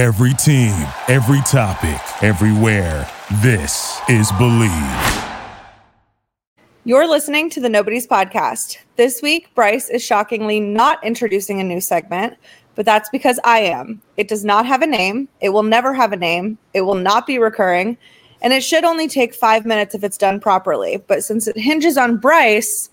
[0.00, 0.72] Every team,
[1.08, 3.06] every topic, everywhere.
[3.42, 5.24] This is Believe.
[6.86, 8.78] You're listening to the Nobodies Podcast.
[8.96, 12.38] This week, Bryce is shockingly not introducing a new segment,
[12.76, 14.00] but that's because I am.
[14.16, 15.28] It does not have a name.
[15.42, 16.56] It will never have a name.
[16.72, 17.98] It will not be recurring.
[18.40, 20.96] And it should only take five minutes if it's done properly.
[21.08, 22.88] But since it hinges on Bryce,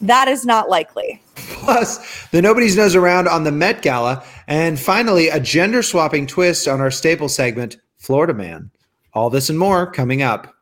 [0.00, 1.22] that is not likely.
[1.34, 4.24] Plus, the Nobodies Nose around on the Met Gala.
[4.46, 8.70] And finally, a gender swapping twist on our staple segment, Florida Man.
[9.12, 10.54] All this and more coming up.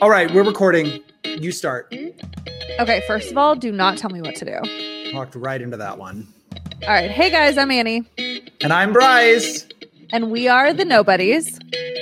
[0.00, 1.00] All right, we're recording.
[1.24, 1.94] You start.
[2.80, 5.14] Okay, first of all, do not tell me what to do.
[5.14, 6.26] Walked right into that one.
[6.82, 7.10] All right.
[7.10, 8.04] Hey guys, I'm Annie.
[8.60, 9.68] And I'm Bryce.
[10.12, 11.58] And we are the Nobodies,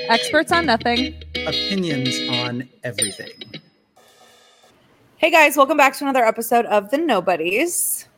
[0.08, 1.14] experts on nothing.
[1.46, 3.30] Opinions on everything.
[5.18, 8.08] Hey guys, welcome back to another episode of the Nobodies.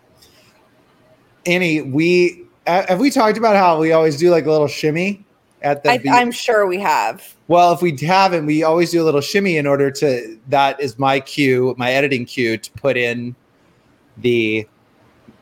[1.45, 5.23] Annie, we uh, have we talked about how we always do like a little shimmy
[5.61, 6.09] at the I, beat?
[6.09, 7.37] I'm sure we have.
[7.48, 10.39] Well, if we haven't, we always do a little shimmy in order to.
[10.48, 13.37] That is my cue, my editing cue to put in
[14.17, 14.67] the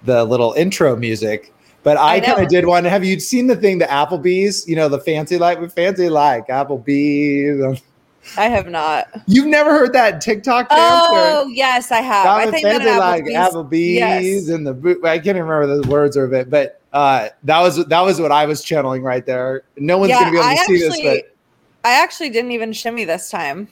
[0.02, 1.52] the little intro music.
[1.82, 2.84] But I, I kind of did one.
[2.84, 4.68] Have you seen the thing, the Applebee's?
[4.68, 7.82] You know, the fancy like, fancy like Applebee's.
[8.36, 9.08] I have not.
[9.26, 10.78] You've never heard that TikTok dance?
[10.82, 12.26] Oh or- yes, I have.
[12.26, 13.54] I think that fancy like Applebee's.
[13.54, 14.48] Applebee's Yes.
[14.50, 15.02] and the boot.
[15.04, 18.44] I can't remember the words of it, but uh, that was that was what I
[18.44, 19.62] was channeling right there.
[19.78, 21.34] No one's Yeah, gonna be able to I see this, but
[21.82, 23.68] I actually didn't even shimmy this time.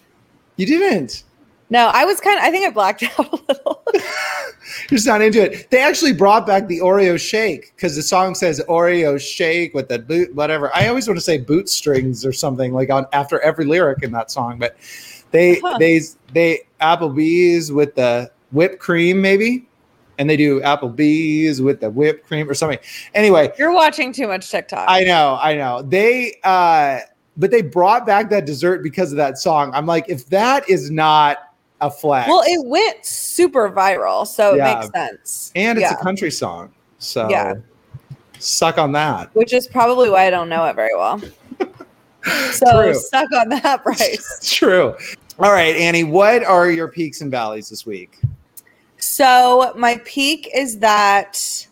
[0.57, 1.25] you didn't.
[1.71, 2.45] No, I was kind of.
[2.45, 3.83] I think I blacked out a little.
[3.95, 5.71] You're just not into it.
[5.71, 9.99] They actually brought back the Oreo shake because the song says Oreo shake with the
[9.99, 10.75] boot, whatever.
[10.75, 14.13] I always want to say boot strings or something like on after every lyric in
[14.13, 14.77] that song, but
[15.31, 15.79] they Huh.
[15.79, 16.01] they
[16.33, 19.67] they Applebee's with the whipped cream maybe,
[20.19, 22.79] and they do Applebee's with the whipped cream or something.
[23.15, 24.87] Anyway, You're watching too much TikTok.
[24.89, 25.83] I know, I know.
[25.83, 27.01] They uh
[27.37, 29.71] but they brought back that dessert because of that song.
[29.73, 31.39] I'm like, if that is not
[31.81, 32.29] a flex.
[32.29, 34.73] well, it went super viral, so Yeah.
[34.73, 35.53] it makes sense.
[35.55, 36.73] and it's yeah, a country song.
[36.99, 37.55] So Yeah.
[38.39, 39.31] suck on that.
[39.35, 41.21] which is probably why I don't know it very well.
[42.53, 42.95] So True.
[42.95, 44.41] stuck on that, Bryce.
[44.53, 44.95] True.
[45.39, 48.19] All right, Annie, what are your peaks and valleys this week?
[48.99, 51.67] So my peak is that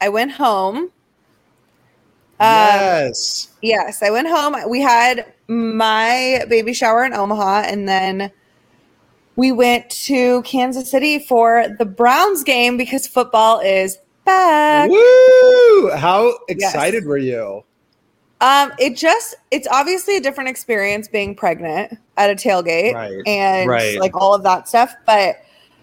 [0.00, 0.76] I went home.
[0.78, 0.90] Um,
[2.40, 3.48] yes.
[3.60, 4.54] Yes, I went home.
[4.70, 8.30] We had my baby shower in Omaha, and then
[9.36, 14.90] we went to Kansas City for the Browns game because football is back.
[14.90, 15.90] Woo!
[15.96, 17.64] How excited were you?
[18.40, 23.70] Um, it just it's obviously a different experience being pregnant at a tailgate Right, and
[23.70, 24.00] right.
[24.00, 25.36] like all of that stuff, but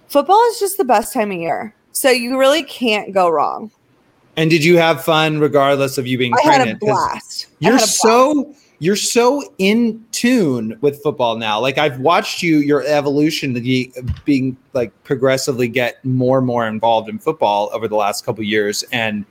[0.10, 1.74] football is just the best time of year.
[1.94, 3.72] So you really can't go wrong.
[4.36, 6.62] And did you have fun regardless of you being pregnant?
[6.62, 7.48] I had a blast.
[7.60, 8.02] You're had a blast.
[8.02, 11.60] so you're so in tune with football now.
[11.60, 13.92] Like I've watched you your evolution to be,
[14.26, 18.84] being like progressively get more and more involved in football over the last couple years
[18.92, 19.26] and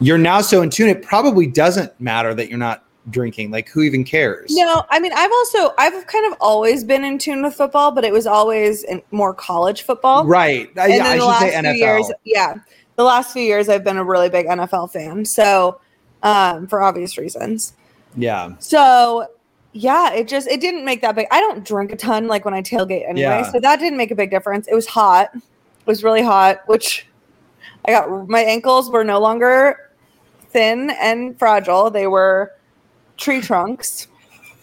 [0.00, 3.52] you're now so in tune it probably doesn't matter that you're not drinking.
[3.52, 4.50] Like who even cares?
[4.50, 8.04] No, I mean I've also I've kind of always been in tune with football, but
[8.04, 10.26] it was always in more college football.
[10.26, 10.68] Right.
[10.76, 11.76] And yeah, then I the should last say few NFL.
[11.76, 12.54] years, yeah,
[12.96, 15.24] the last few years I've been a really big NFL fan.
[15.24, 15.80] So,
[16.24, 17.74] um, for obvious reasons.
[18.16, 18.52] Yeah.
[18.58, 19.26] So,
[19.72, 21.26] yeah, it just it didn't make that big.
[21.30, 23.50] I don't drink a ton like when I tailgate anyway, Yeah.
[23.52, 24.66] so that didn't make a big difference.
[24.68, 25.30] It was hot.
[25.34, 25.42] It
[25.86, 27.06] was really hot, which
[27.86, 29.90] I got my ankles were no longer
[30.50, 31.90] thin and fragile.
[31.90, 32.52] They were
[33.16, 34.08] tree trunks.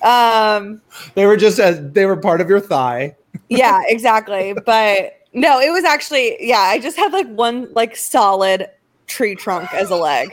[0.04, 0.82] Um
[1.16, 3.16] They were just as they were part of your thigh.
[3.50, 4.54] yeah, exactly.
[4.66, 6.60] But no, it was actually yeah.
[6.60, 8.70] I just had like one like solid
[9.08, 10.30] tree trunk as a leg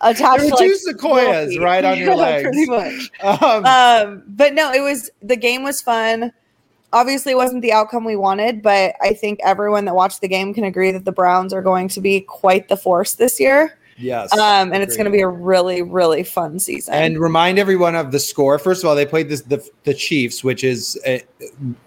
[0.00, 2.42] attached There to were like two sequoias right on your legs.
[2.44, 3.10] pretty much.
[3.22, 6.32] Um, Um, but no, it was the game was fun.
[6.92, 10.54] Obviously, it wasn't the outcome we wanted, but I think everyone that watched the game
[10.54, 13.76] can agree that the Browns are going to be quite the force this year.
[13.98, 14.32] yes.
[14.32, 16.94] Um, and it's going to be a really, really fun season.
[16.94, 18.58] And remind everyone of the score.
[18.58, 21.18] First of all, they played this the, the Chiefs, which is uh,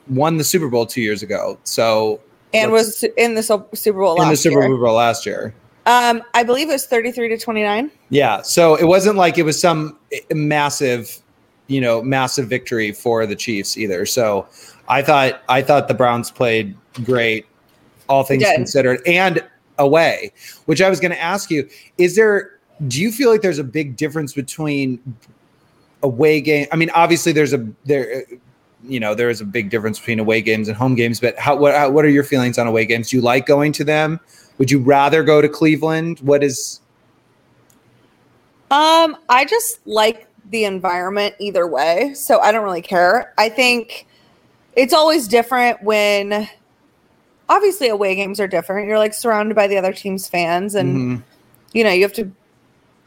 [0.08, 1.58] won the Super Bowl two years ago.
[1.64, 2.20] So
[2.54, 4.78] and was in the Super Bowl in the Super year.
[4.78, 5.56] Bowl last year.
[5.86, 7.90] Um, I believe it was thirty-three to twenty-nine.
[8.10, 8.42] Yeah.
[8.44, 9.98] So it wasn't like it was some
[10.32, 11.18] massive,
[11.68, 14.06] you know, massive victory for the Chiefs either.
[14.06, 14.48] So
[14.88, 17.46] I thought I thought the Browns played great,
[18.08, 19.44] all things considered, and
[19.80, 20.32] away.
[20.66, 21.68] Which I was going to ask you:
[21.98, 22.60] Is there?
[22.88, 25.00] Do you feel like there's a big difference between
[26.04, 26.68] away game?
[26.72, 28.24] I mean, obviously there's a there.
[28.84, 31.20] You know there is a big difference between away games and home games.
[31.20, 33.10] But how what how, what are your feelings on away games?
[33.10, 34.20] Do you like going to them?
[34.58, 36.20] Would you rather go to Cleveland?
[36.20, 36.82] What is
[38.70, 43.34] Um, I just like the environment either way, so I don't really care.
[43.38, 44.08] I think
[44.76, 46.48] it's always different when
[47.50, 48.88] obviously away games are different.
[48.88, 51.24] You're like surrounded by the other team's fans and Mhm.
[51.74, 52.32] you know, you have to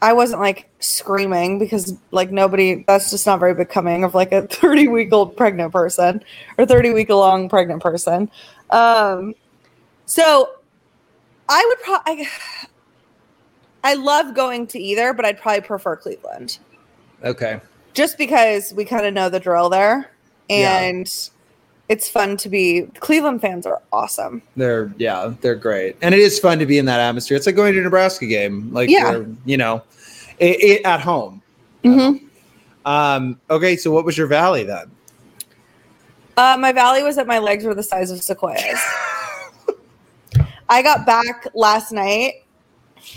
[0.05, 4.43] I wasn't like screaming because like nobody that's just not very becoming of like a
[4.47, 6.23] 30 week old pregnant person
[6.59, 8.29] or 30 week long pregnant person.
[8.69, 9.33] Um
[10.05, 10.51] so
[11.49, 12.27] I would probably
[13.83, 16.59] I love going to either, but I'd probably prefer Cleveland
[17.23, 17.59] okay?
[17.95, 20.11] just because we kind of know the drill there
[20.49, 20.77] Yeah.
[20.81, 21.07] and
[21.89, 24.43] it's fun to be Cleveland fans are awesome.
[24.55, 27.37] They're yeah, they're great, and it is fun to be in that atmosphere.
[27.37, 29.23] It's like going to a Nebraska game, like Yeah.
[29.45, 29.83] you know,
[30.39, 31.41] it, it, at home.
[31.83, 32.21] Mhm.
[32.85, 34.91] Um, okay, so what was your valley then?
[36.37, 38.79] Uh, my valley was that my legs were the size of sequoias.
[40.69, 42.43] I got back last night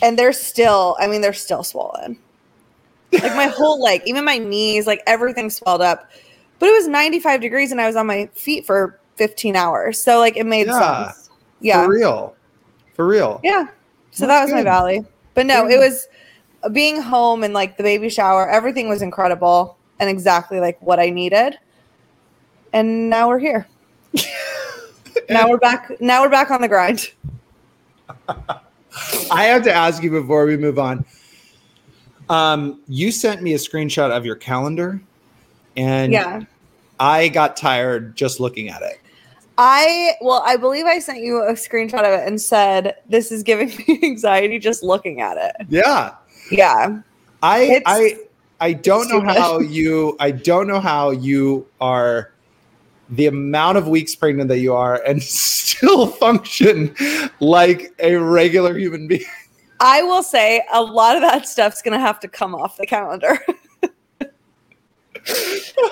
[0.03, 2.19] and they're still, I mean, they're still swollen.
[3.13, 6.11] Like my whole leg, even my knees, like everything swelled up.
[6.59, 10.01] But it was 95 degrees and I was on my feet for 15 hours.
[10.03, 11.07] So, like, it made Yeah.
[11.13, 11.31] sense.
[11.61, 11.85] Yeah.
[11.85, 12.37] For real,
[12.95, 13.41] for real.
[13.43, 13.67] Yeah.
[14.11, 15.05] So That's that was my valley.
[15.35, 15.73] But no, Good.
[15.75, 16.08] it was
[16.73, 21.11] being home and like the baby shower, everything was incredible and exactly like what I
[21.11, 21.59] needed.
[22.73, 23.67] And now we're here.
[25.31, 25.91] now we're back.
[26.01, 27.13] Now we're back on the grind.
[29.31, 31.05] I have to ask you before we move on.
[32.29, 35.01] Um, you sent me a screenshot of your calendar,
[35.77, 36.43] and Yeah.
[37.01, 39.01] I got tired just looking at it.
[39.57, 43.43] I well, I believe I sent you a screenshot of it and said this is
[43.43, 45.67] giving me anxiety just looking at it.
[45.69, 46.15] Yeah,
[46.51, 47.01] Yeah.
[47.43, 48.19] I It's- I
[48.61, 52.33] I don't know how you I don't know how you are
[53.11, 55.23] the amount of weeks pregnant that you are and
[55.69, 56.95] still function
[57.41, 59.23] like a regular human being.
[59.81, 63.39] I will say a lot of that stuff's gonna have to come off the calendar.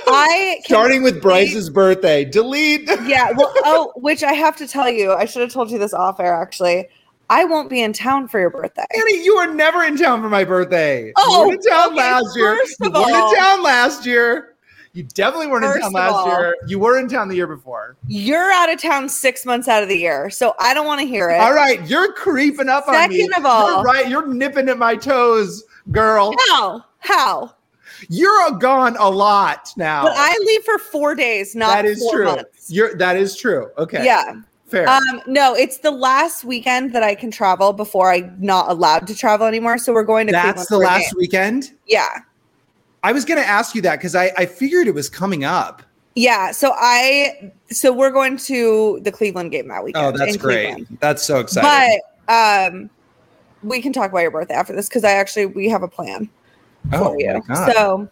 [0.08, 2.88] I Starting with Bryce's birthday, delete.
[3.05, 5.93] yeah well oh which i have to tell you i should have told you this
[5.93, 6.88] off air actually
[7.31, 10.28] i won't be in town for your birthday Annie, you were never in town for
[10.28, 11.12] my birthday.
[11.17, 12.56] Oh, you weren't in town okay, last year.
[12.56, 14.52] first You of weren't in town last year.
[14.93, 16.56] You definitely weren't First in town last all- year.
[16.69, 17.96] You were in town the year before.
[18.06, 21.06] you're out of town six months out of the year so i don't want to
[21.06, 23.20] hear it All right, you're creeping up on me.
[23.20, 24.08] Second of all- you're right.
[24.08, 26.32] You're nipping at my toes, girl.
[26.49, 27.55] how how
[28.08, 30.05] You're gone a lot now.
[30.05, 32.25] but i leave for four days not that is four true.
[32.26, 32.70] months.
[32.70, 33.70] You're that is true.
[33.79, 34.05] Okay.
[34.05, 34.89] yeah Fair.
[34.89, 39.15] um no it's the last weekend that i can travel before i'm not allowed to
[39.15, 41.19] travel anymore so we're going to That's Cleveland the last game.
[41.19, 41.73] weekend.
[41.87, 42.19] yeah
[43.05, 45.83] I was going to ask you that because I, I figured it was coming up.
[46.17, 50.75] yeah so i so we're going to the cleveland game that weekend Oh, that's great.
[50.75, 50.99] Cleveland.
[51.01, 52.01] That's so exciting.
[52.27, 52.91] But um,
[53.63, 56.29] we can talk about your birthday after this because I actually we have a plan
[56.93, 57.41] oh for you.
[57.55, 58.09] So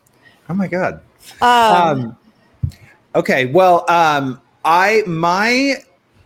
[0.48, 1.00] oh my god.
[1.42, 2.16] um, um
[3.16, 5.76] okay well um i my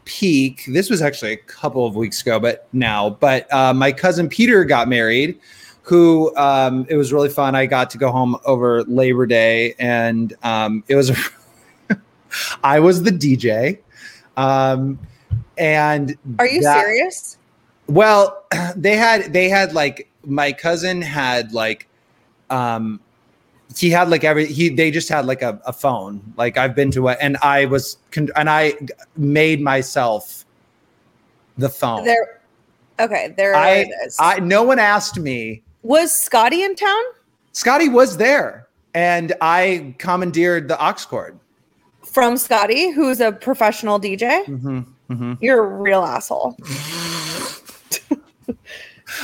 [0.09, 4.27] peak this was actually a couple of weeks ago but now but uh, my cousin
[4.29, 5.39] peter got married
[5.83, 10.35] who um it was really fun i got to go home over labor day and
[10.43, 11.13] um it was
[12.65, 13.79] i was the dj
[14.39, 14.99] um
[15.59, 17.37] and are you that- serious?
[17.89, 18.45] well,
[18.77, 21.89] they had they had like my cousin had like
[22.51, 23.01] um
[23.77, 26.21] he had like every he they just had like a, a phone.
[26.37, 28.75] Like I've been to it and I was con- and I
[29.17, 30.45] made myself
[31.59, 32.05] the phone.
[32.05, 32.41] There.
[33.01, 33.87] Okay, there I-
[34.19, 35.63] I no one asked me.
[35.83, 37.03] was Scotty in town
[37.53, 41.39] Scotty was there and I commandeered the aux cord.
[42.05, 44.45] from Scotty, who's a professional DJ?
[44.47, 44.79] Mm-hmm,
[45.11, 45.33] mm-hmm.
[45.41, 46.57] You're a real asshole.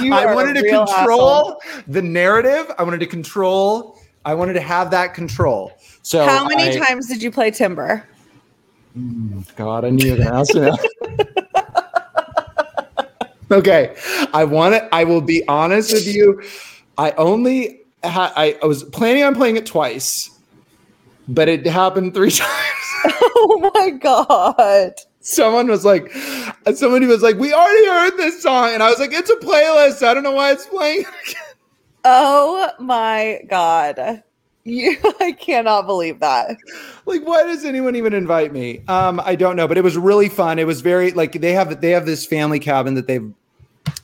[0.01, 1.61] I wanted to control asshole.
[1.89, 2.71] the narrative.
[2.79, 3.99] I wanted to control.
[4.25, 5.73] I wanted to have that control.
[6.03, 8.07] So How many I- times did you play Timber?
[8.95, 10.79] Hmm, god, I knew you were gonna ask me that.
[13.51, 13.97] okay,
[14.33, 14.85] I want it.
[14.93, 16.43] I will be honest with you.
[16.97, 17.81] I only.
[18.05, 20.31] Ha- I, I was planning on playing it twice,
[21.27, 22.51] but it happened three times.
[23.07, 24.93] oh my god.
[25.21, 26.13] Someone was like,
[26.75, 30.07] somebody was like, "We already heard this song," and I was like, "It's a playlist.
[30.07, 31.05] I don't know why it's playing."
[32.05, 34.23] Oh my god.
[34.65, 36.57] You, I cannot believe that.
[37.07, 40.31] like why does anyone even invite me um i don't know but it was really
[40.31, 43.31] fun it was very like they have they have this family cabin that they've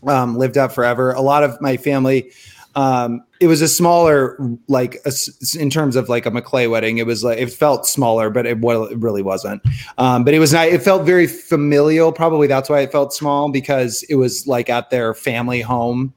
[0.06, 2.30] um lived up forever a lot of my family
[2.76, 4.36] Um, it was a smaller,
[4.68, 5.10] like a
[5.58, 6.98] in terms of like a McClay wedding.
[6.98, 9.60] It was like it felt smaller, but it, well, it really wasn't.
[9.98, 10.68] Um, but it was not.
[10.68, 12.12] It felt very familial.
[12.12, 16.14] Probably that's why it felt small because it was like at their family home,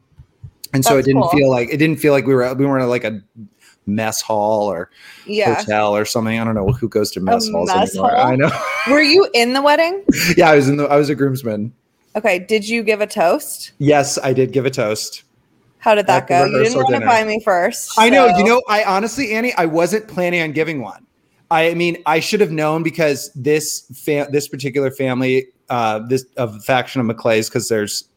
[0.74, 1.32] and so That's it didn't cool.
[1.32, 3.22] feel like it didn't feel like we were we weren't like a
[3.86, 4.90] mess hall or
[5.26, 5.56] Yeah.
[5.56, 6.40] hotel or something.
[6.40, 8.12] I don't know who goes to mess halls mess anymore.
[8.16, 8.28] hall?
[8.28, 8.52] I know.
[8.90, 10.04] Were you in the wedding?
[10.38, 10.86] yeah, I was in the.
[10.86, 11.74] I was a groomsman.
[12.16, 12.40] Okay.
[12.40, 13.72] Did you give a toast?
[13.80, 15.24] Yes, I did give a toast.
[15.80, 16.46] How did that go?
[16.46, 17.92] You didn't want to buy me first.
[17.98, 18.28] I know.
[18.38, 21.06] You know, I honestly, Annie, I wasn't planning on giving one.
[21.52, 26.64] I mean, I should have known because this fa- this particular family, uh, this of
[26.64, 28.08] faction of McClay's, because there's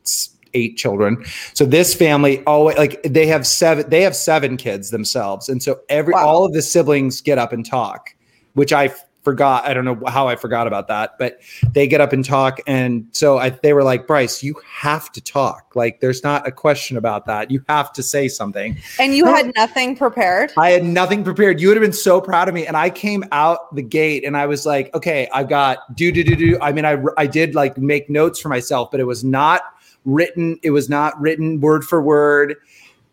[0.57, 1.25] eight children.
[1.55, 3.89] So this family always like they have seven.
[3.89, 6.27] They have seven kids themselves, and so every Wow.
[6.27, 8.15] all of the siblings get up and talk,
[8.55, 8.91] which I
[9.23, 9.67] forgot.
[9.67, 11.41] I don't know how I forgot about that, but
[11.75, 15.21] they get up and talk, and so I, they were like, Bryce, you have to
[15.21, 15.75] talk.
[15.75, 17.51] Like, there's not a question about that.
[17.51, 18.79] You have to say something.
[19.01, 20.53] And you had nothing prepared.
[20.57, 21.61] I had nothing prepared.
[21.61, 22.69] You would have been so proud of me.
[22.69, 26.23] And I came out the gate and I was like, okay, I've got do, do,
[26.23, 26.59] do, do.
[26.63, 29.63] I mean, I, I did like make notes for myself, but it was not
[30.07, 30.59] written.
[30.63, 32.57] It was not written word for word.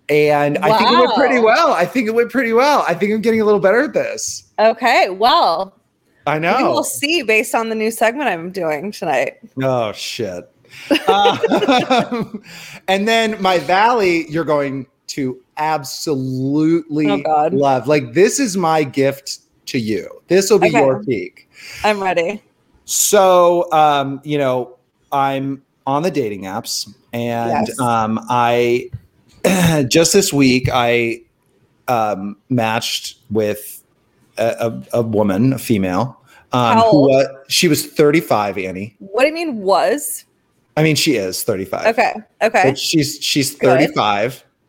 [0.09, 1.73] And I think it went pretty well.
[1.73, 2.85] I think it went pretty well.
[2.87, 4.43] I think I'm getting a little better at this.
[4.59, 5.09] Okay.
[5.09, 5.77] Well,
[6.27, 9.37] I know we'll see based on the new segment I'm doing tonight.
[9.61, 10.49] Oh shit.
[11.07, 12.43] Um,
[12.87, 17.87] and then my valley, you're going to absolutely Oh, love.
[17.87, 20.09] Like this is my gift to you.
[20.27, 20.79] This will be Okay.
[20.79, 21.49] your peak.
[21.83, 22.41] I'm ready.
[22.85, 24.75] So, um, you know,
[25.11, 27.79] I'm on the dating apps, and Yes.
[27.79, 28.89] um, I
[29.89, 31.21] just this week I
[31.87, 33.83] um, matched with
[34.37, 36.19] a, a, a woman, a female.
[36.53, 37.09] Um, How who old?
[37.11, 38.95] wa- she was 35, Annie.
[38.99, 40.25] What do you mean was?
[40.77, 41.87] I mean, she is 35.
[41.87, 42.13] Okay.
[42.41, 42.63] Okay.
[42.65, 43.91] But she's she's Good.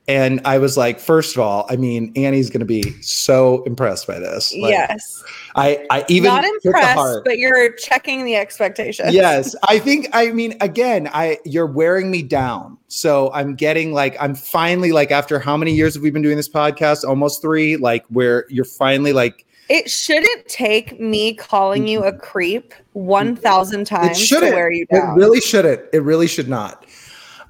[0.06, 0.32] 35.
[0.32, 4.18] And I was like, first of all, I mean, Annie's gonna be so impressed by
[4.18, 4.52] this.
[4.54, 5.22] Like, yes.
[5.56, 9.14] I I even Not impressed, but you're checking the expectations.
[9.14, 14.16] yes i think i mean again i you're wearing me down so i'm getting like
[14.20, 17.76] i'm finally like after how many years have we been doing this podcast almost three
[17.76, 24.18] like where you're finally like It shouldn't take me calling you a creep 1,000 times
[24.18, 25.10] to shouldn't wear you down.
[25.10, 26.84] it really shouldn't it really should not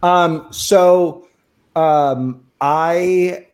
[0.03, 1.27] um so
[1.75, 3.47] um i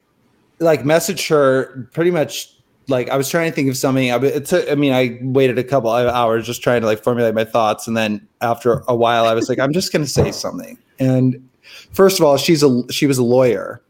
[0.61, 2.55] like messaged her pretty much
[2.89, 4.11] like I was trying to think of something.
[4.11, 7.03] I, it took, I mean, I waited a couple of hours just trying to like
[7.03, 10.11] formulate my thoughts, and then after a while, I was like, I'm just going to
[10.11, 10.77] say something.
[10.99, 11.49] And
[11.93, 13.81] first of all, she's a she was a lawyer,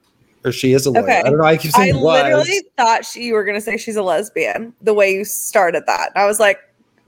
[0.44, 1.04] or she is a lawyer.
[1.04, 1.20] Okay.
[1.20, 1.44] I don't know.
[1.44, 2.02] I keep I was.
[2.02, 5.84] literally thought she, you were going to say she's a lesbian the way you started
[5.86, 6.12] that.
[6.14, 6.58] I was like,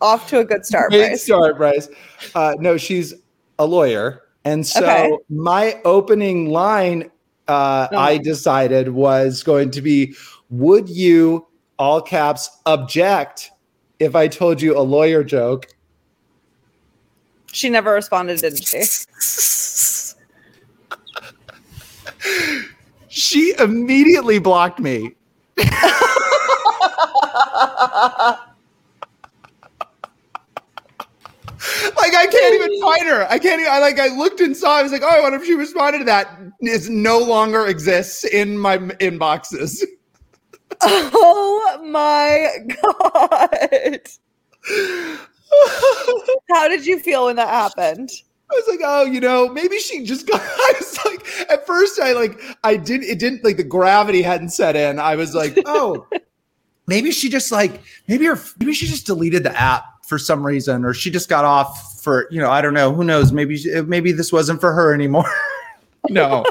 [0.01, 1.25] off to a good start, Bryce.
[1.25, 1.89] start, Bryce.
[2.35, 3.15] Uh, no, she's
[3.59, 5.17] a lawyer, and so Okay.
[5.29, 7.11] my opening line
[7.49, 7.99] uh, Oh.
[7.99, 10.15] I decided was going to be,
[10.51, 11.47] "Would you
[11.79, 13.51] all caps object
[13.99, 15.67] if I told you a lawyer joke?"
[17.53, 18.83] She never responded, didn't she?
[23.15, 25.15] She immediately blocked me.
[32.03, 33.27] like I can't even find her.
[33.31, 33.61] I can't.
[33.61, 33.99] Even, I like.
[33.99, 34.77] I looked and saw.
[34.77, 36.37] I was like, oh, I wonder if she responded to that.
[36.61, 39.83] It no longer exists in my inboxes.
[40.85, 42.49] Oh my
[42.83, 44.01] God.
[46.51, 48.11] How did you feel when that happened?
[48.51, 50.41] I was like, oh, you know, maybe she just got.
[50.45, 53.05] I was like, at first, I like, I didn't.
[53.05, 54.99] It didn't like the gravity hadn't set in.
[54.99, 56.07] I was like, oh,
[56.89, 60.85] maybe she just like, maybe her, maybe she just deleted the app for some reason,
[60.85, 62.93] or she just got off for, you know, I don't know.
[62.93, 63.33] Who knows?
[63.33, 65.25] Maybe, maybe this wasn't for her anymore.
[66.11, 66.45] no.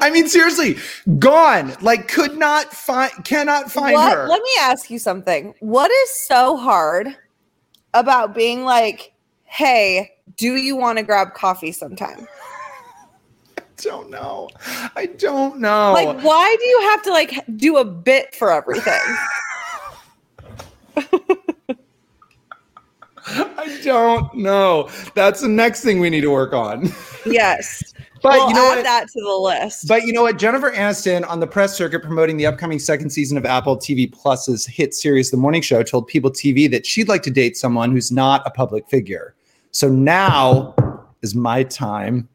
[0.00, 0.76] I mean, seriously,
[1.18, 1.74] gone.
[1.80, 4.28] Like, could not find, cannot find What- her.
[4.28, 5.54] Let me ask you something.
[5.58, 7.08] What is so hard
[7.92, 9.12] about being like,
[9.46, 12.28] hey, do you want to grab coffee sometime?
[13.58, 14.50] I don't know.
[14.94, 15.94] I don't know.
[15.94, 19.00] Like, why do you have to like do a bit for everything?
[23.26, 24.88] I don't know.
[25.14, 26.92] That's the next thing we need to work on.
[27.26, 27.84] yes.
[28.22, 28.82] But we'll you know add what?
[28.84, 29.88] that to the list.
[29.88, 30.38] But you know what?
[30.38, 34.66] Jennifer Aniston on the press circuit promoting the upcoming second season of Apple TV Plus's
[34.66, 38.12] hit series The Morning Show told People TV that she'd like to date someone who's
[38.12, 39.34] not a public figure.
[39.70, 40.74] So now
[41.22, 42.28] is my time.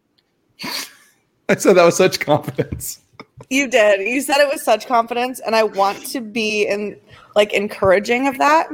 [1.49, 3.01] I said that with such confidence.
[3.49, 4.01] You did.
[4.01, 6.99] You said it with such confidence, and I want to be in
[7.35, 8.67] like encouraging of that.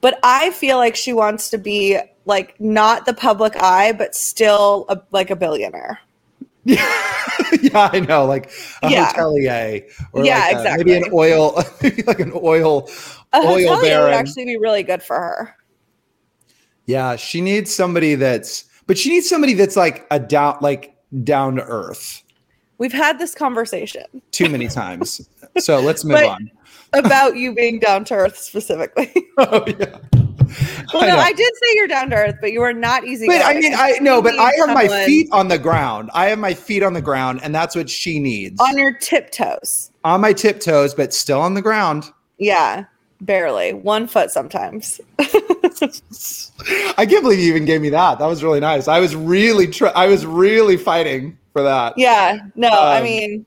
[0.00, 4.84] But I feel like she wants to be like not the public eye, but still
[4.88, 6.00] a, like a billionaire.
[6.64, 6.78] yeah,
[7.92, 8.50] I know, like
[8.82, 9.12] a Yeah.
[9.12, 11.18] hotelier, or Yeah, like a- maybe an exactly.
[11.18, 12.88] oil, maybe like an oil.
[13.32, 14.14] A Oil hotelier would baron.
[14.14, 15.56] actually be really good for her.
[16.86, 21.56] Yeah, she needs somebody that's, but she needs somebody that's like a down, like down
[21.56, 22.22] to earth.
[22.78, 25.28] We've had this conversation Too many times.
[25.58, 26.50] So let's move But- on.
[26.94, 29.12] About you being down to earth specifically.
[29.38, 29.98] Oh yeah.
[30.92, 31.18] well, I no, know.
[31.18, 33.26] I did say you're down to earth, but you are not easy.
[33.26, 36.10] But I mean, I no, but I have my feet on the ground.
[36.12, 38.60] I have my feet on the ground, and that's what she needs.
[38.60, 39.90] on your tiptoes.
[40.04, 42.12] on my tiptoes, but still on the ground.
[42.38, 42.84] Yeah,
[43.22, 45.00] barely one foot sometimes.
[46.98, 48.18] I can't believe you even gave me that.
[48.18, 48.88] That was really nice.
[48.88, 51.94] I was really, tr- I was really fighting for that.
[51.96, 53.46] Yeah, no, I Um, mean,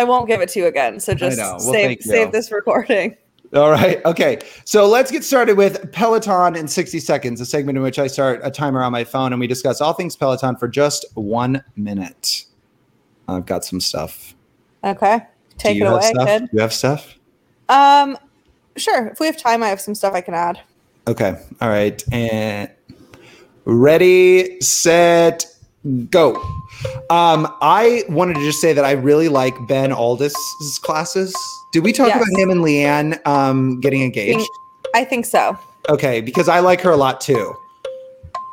[0.00, 0.98] I won't give it to you again.
[0.98, 1.38] So just.
[1.38, 3.16] Well, save save this recording.
[3.54, 4.02] All right.
[4.04, 4.38] Okay.
[4.64, 8.40] So let's get started with Peloton in 60 seconds, a segment in which I start
[8.44, 12.44] a timer on my phone and we discuss all things Peloton for just one minute.
[13.26, 14.36] I've got some stuff.
[14.84, 15.18] Okay,
[15.58, 16.26] take it away, stuff?
[16.28, 16.48] kid.
[16.52, 17.18] You have stuff?
[17.68, 18.16] Um,
[18.76, 19.08] sure.
[19.08, 20.60] If we have time, I have some stuff I can add.
[21.08, 21.36] Okay.
[21.60, 22.02] All right.
[22.12, 22.70] And
[23.64, 25.44] ready, set,
[26.10, 26.34] go.
[27.08, 31.34] Um, I wanted to just say that I really like Ben Alldis's classes.
[31.72, 32.16] Did we talk Yes.
[32.16, 34.48] about him and Leanne um, getting engaged?
[34.94, 35.56] I think so.
[35.88, 37.54] Okay, because I like her a lot too.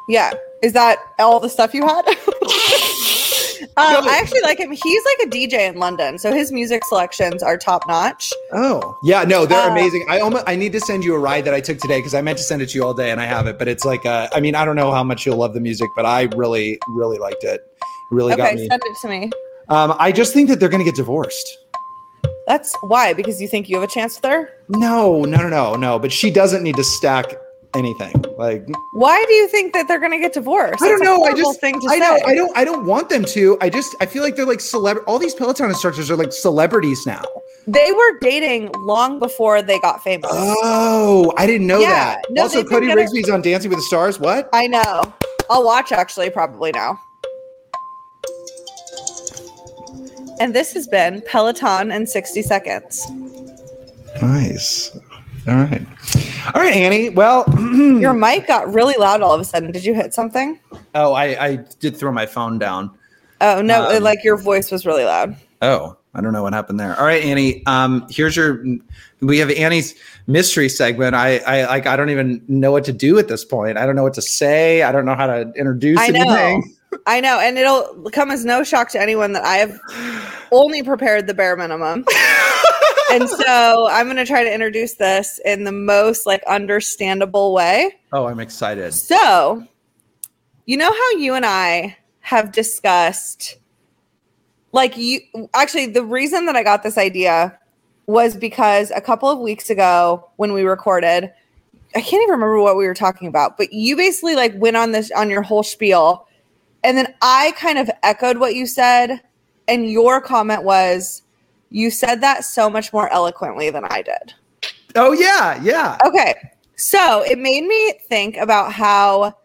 [0.07, 0.31] Yeah.
[0.63, 2.05] Is that all the stuff you had?
[3.61, 4.71] um, I actually like him.
[4.71, 8.31] He's like a DJ in London, so his music selections are top notch.
[8.53, 10.05] Oh, yeah, no, they're Uh, amazing.
[10.09, 12.21] I almost I need to send you a ride that I took today because I
[12.21, 14.05] meant to send it to you all day and I have it, but it's like
[14.05, 16.79] uh, I mean I don't know how much you'll love the music, but I really
[16.89, 17.61] really liked it.
[18.11, 18.67] Really got me.
[18.67, 19.31] send it to me.
[19.69, 21.57] Um, I just think that they're going to get divorced.
[22.47, 24.49] That's why because you think you have a chance with her.
[24.69, 25.99] No, no, no, no, no.
[25.99, 27.35] But she doesn't need to stack
[27.77, 28.13] anything.
[28.37, 30.81] Like Why do you think that they're going to get divorced?
[30.81, 31.23] I don't That's know.
[31.23, 32.23] I just thing to I know say.
[32.25, 33.57] I don't I don't want them to.
[33.61, 35.03] I just I feel like they're like celeb.
[35.07, 37.23] All these Peloton instructors are like celebrities now.
[37.67, 40.29] They were dating long before they got famous.
[40.33, 42.25] Oh, I didn't know Yeah, that.
[42.29, 44.19] no, also, Cody Rigsby's on Dancing with the Stars.
[44.19, 44.49] What?
[44.53, 45.13] I know.
[45.49, 46.99] I'll watch actually probably now.
[50.39, 53.05] And this has been Peloton in 60 seconds.
[54.21, 54.97] Nice.
[55.47, 55.85] All right.
[56.53, 57.09] All right, Annie.
[57.09, 59.71] Well, Your mic got really loud all of a sudden.
[59.71, 60.59] Did you hit something?
[60.95, 62.91] oh, I, I did throw my phone down.
[63.39, 65.35] Oh, no, Um, like your voice was really loud.
[65.61, 66.97] Oh, I don't know what happened there.
[66.99, 67.63] All right, Annie.
[67.65, 68.63] Um, here's your.
[69.21, 71.15] We have Annie's mystery segment.
[71.15, 71.85] I, I like.
[71.85, 73.77] I don't even know what to do at this point.
[73.77, 74.81] I don't know what to say.
[74.81, 76.61] I don't know how to introduce I know.
[77.05, 77.39] I know.
[77.39, 79.79] And it'll come as no shock to anyone that I have
[80.51, 82.05] only prepared the bare minimum.
[83.11, 87.93] and so I'm going to try to introduce this in the most like understandable way.
[88.13, 88.93] Oh, I'm excited.
[88.93, 89.65] So,
[90.65, 93.57] you know how you and I have discussed,
[94.71, 95.21] like, you
[95.53, 97.57] actually, the reason that I got this idea
[98.05, 101.31] was because a couple of weeks ago when we recorded,
[101.95, 104.91] I can't even remember what we were talking about, but you basically like went on
[104.91, 106.27] this on your whole spiel.
[106.83, 109.21] And then I kind of echoed what you said.
[109.67, 111.23] And your comment was,
[111.69, 114.33] you said that so much more eloquently than I did.
[114.95, 115.97] Oh yeah, yeah.
[116.05, 116.33] Okay.
[116.75, 119.35] So it made me think about how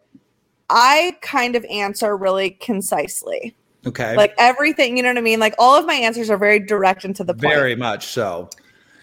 [0.70, 3.54] I kind of answer really concisely.
[3.86, 4.16] Okay.
[4.16, 5.40] Like everything, you know what I mean?
[5.40, 7.42] Like all of my answers are very direct and to the point.
[7.54, 8.48] Very much so.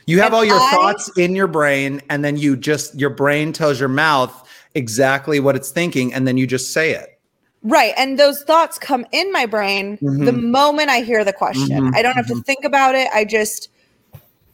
[0.06, 3.12] You have And all your I- thoughts in your brain, and then you just your
[3.12, 7.19] brain tells your mouth exactly what it's thinking, and then you just say it.
[7.64, 7.94] Right.
[7.98, 10.50] And those thoughts come in my brain the Mhm.
[10.50, 11.78] moment I hear the question.
[11.78, 13.08] Mhm, I don't have to think about it.
[13.14, 13.70] I just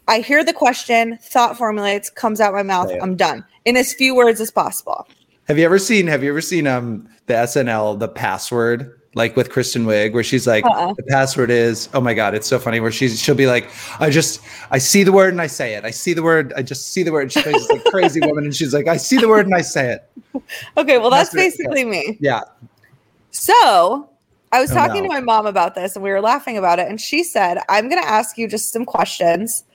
[0.07, 2.91] I hear the question, thought formulates, comes out my mouth.
[3.01, 3.43] I'm done.
[3.65, 5.07] In as few words as possible.
[5.47, 6.05] Have you ever seen?
[6.07, 10.45] Have you ever seen um the SNL the password like with Kristen Wiig where she's
[10.45, 10.93] like Uh-uh.
[10.97, 14.09] the password is oh my god it's so funny where she's she'll be like I
[14.09, 14.41] just
[14.71, 17.01] I see the word and I say it I see the word I just see
[17.01, 19.45] the word she plays this like crazy woman and she's like I see the word
[19.45, 20.01] and I say it
[20.77, 22.17] Okay, well that's, That's it, basically me.
[22.19, 22.41] yeah
[23.35, 24.09] So
[24.53, 25.09] I was Oh, talking no.
[25.09, 26.87] to my mom about this and we were laughing about it.
[26.87, 29.65] And she said, I'm going to ask you just some questions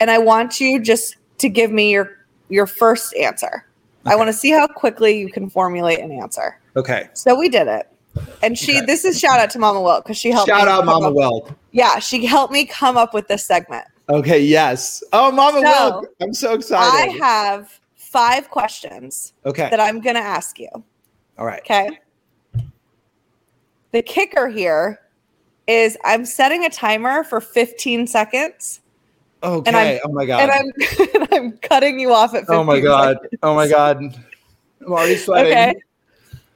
[0.00, 2.18] and I want you just to give me your,
[2.50, 3.64] your first answer.
[4.04, 6.60] I want to see how quickly you can formulate an answer.
[6.76, 7.88] okay So we did it.
[8.42, 8.86] And she, Okay.
[8.86, 10.48] this is shout out to Mama Wilk because she helped.
[10.48, 13.84] shout me out Mama up- Yeah, she helped me come up with this segment.
[14.10, 16.86] okay yes oh Mama So, I'm so excited.
[16.86, 20.68] I have five questions okay that I'm going to ask you.
[21.38, 21.98] all right Okay.
[23.96, 25.00] The kicker here
[25.66, 28.80] is I'm setting a timer for 15 seconds
[29.42, 32.64] okay I'm- oh my god and I'm and I'm cutting you off at 15 oh
[32.64, 33.40] my god seconds.
[33.42, 35.74] oh my god I'm already sweating Okay.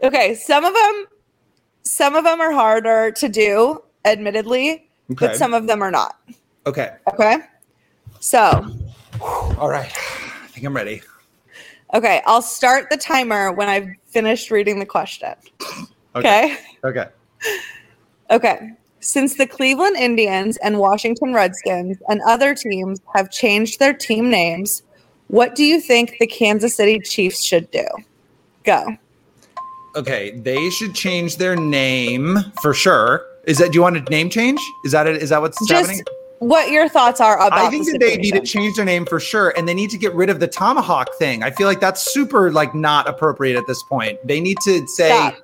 [0.03, 1.07] Okay, some of them
[1.83, 5.29] some of them are harder to do, admittedly, Okay.
[5.29, 6.21] but some of them are not.
[6.67, 6.91] Okay.
[7.15, 7.39] Okay.
[8.21, 8.67] So,
[9.59, 9.91] All right.
[9.91, 11.01] I think I'm ready.
[11.95, 15.33] okay, I'll start the timer when I've finished reading the question.
[16.15, 16.53] Okay.
[16.53, 16.59] Okay.
[16.85, 17.07] Okay.
[19.01, 24.83] Since the Cleveland Indians and Washington Redskins and other teams have changed their team names,
[25.29, 27.87] what do you think the Kansas City Chiefs should do?
[28.65, 28.97] Go.
[29.97, 30.33] Okay.
[30.33, 33.27] They should change their name for sure.
[33.45, 33.73] Is that?
[33.73, 34.61] Do you want a name change?
[34.85, 35.23] Is that it?
[35.23, 36.05] Is that what's Just happening?
[36.41, 39.07] what your thoughts are about I think the that they need to change their name
[39.07, 41.43] for sure, and they need to get rid of the tomahawk thing.
[41.43, 44.19] I feel like that's super like not appropriate at this point.
[44.27, 45.35] They need to say, Stop.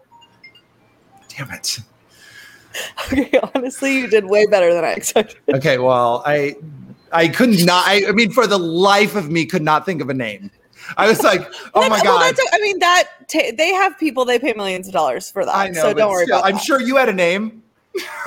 [1.37, 1.79] "Damn it."
[3.11, 5.39] Okay, honestly, you did way better than I expected.
[5.55, 6.57] Okay, well, I
[7.11, 7.89] I couldn't not.
[7.89, 10.51] I, I mean, for the life of me, could not think of a name.
[10.97, 11.41] I was like,
[11.75, 14.93] "Oh my well, god." I mean, that ta they have people they pay millions of
[14.93, 15.55] dollars for that.
[15.55, 17.63] I know, so don't worry still, about I'm sure you had a name.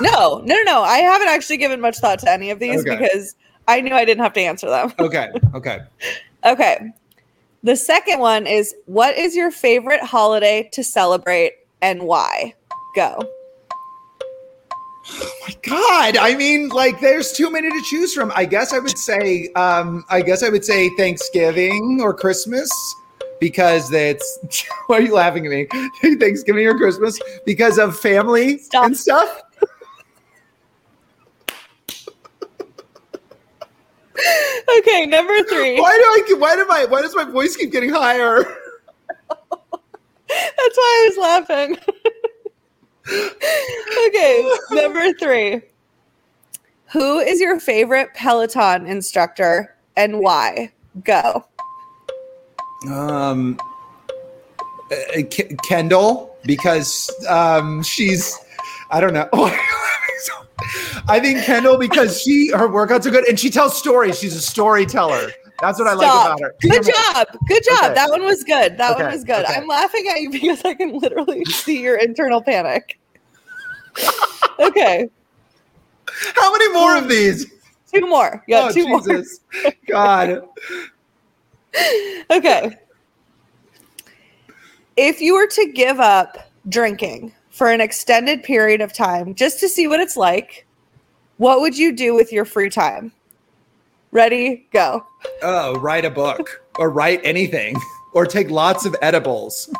[0.00, 0.82] No, no, no, no.
[0.82, 2.96] I haven't actually given much thought to any of these Okay.
[2.96, 3.36] because
[3.68, 4.92] I knew I didn't have to answer them.
[4.98, 5.80] Okay, okay.
[6.44, 6.90] Okay.
[7.62, 12.54] The second one is what is your favorite holiday to celebrate and why?
[12.94, 13.18] Go.
[15.12, 18.78] Oh my god i mean like there's too many to choose from i guess i
[18.78, 22.70] would say um i guess i would say thanksgiving or christmas
[23.40, 24.38] because it's
[24.86, 25.66] why are you laughing at me
[26.18, 28.86] thanksgiving or christmas because of family Stop.
[28.86, 29.40] and stuff
[34.78, 35.80] Okay, number three.
[35.80, 38.44] why do i why do my why does my voice keep getting higher
[40.28, 41.78] That's why I was laughing.
[44.06, 45.62] Okay, number three.
[46.92, 50.72] Who is your favorite Peloton instructor and why?
[51.04, 51.44] Go.
[52.90, 53.60] um
[54.90, 58.36] uh, K- kendall because um she's
[58.90, 59.28] i don't know
[61.08, 64.18] I think Kendall because she her workouts are good and she tells stories.
[64.18, 65.30] She's a storyteller.
[65.60, 66.54] That's what I like about her.
[66.60, 67.26] Good job.
[67.48, 67.84] Good job.
[67.84, 67.94] Okay.
[67.94, 68.78] That one was good.
[68.78, 69.44] That one was good.
[69.44, 69.54] okay.
[69.54, 72.99] I'm laughing at you because I can literally see your internal panic.
[74.60, 75.08] okay,
[76.34, 77.46] How many more of these?
[77.92, 78.42] two more.
[78.46, 79.02] Yeah, oh, two more.
[79.88, 80.42] God.
[82.30, 82.76] Okay.
[84.96, 89.68] If you were to give up drinking for an extended period of time just to
[89.68, 90.66] see what it's like,
[91.36, 93.12] what would you do with your free time?
[94.12, 94.66] Ready?
[94.72, 95.06] Go.
[95.42, 97.76] Oh, write a book or write anything
[98.14, 99.72] or take lots of edibles.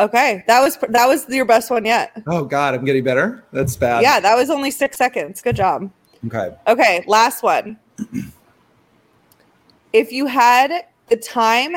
[0.00, 2.10] Okay, that was that was your best one yet.
[2.26, 3.44] Oh God, I'm getting better.
[3.52, 4.02] That's bad.
[4.02, 5.42] Yeah, that was only six seconds.
[5.42, 5.90] Good job.
[6.26, 6.56] Okay.
[6.66, 7.78] Okay, last one.
[9.92, 11.74] If you had the time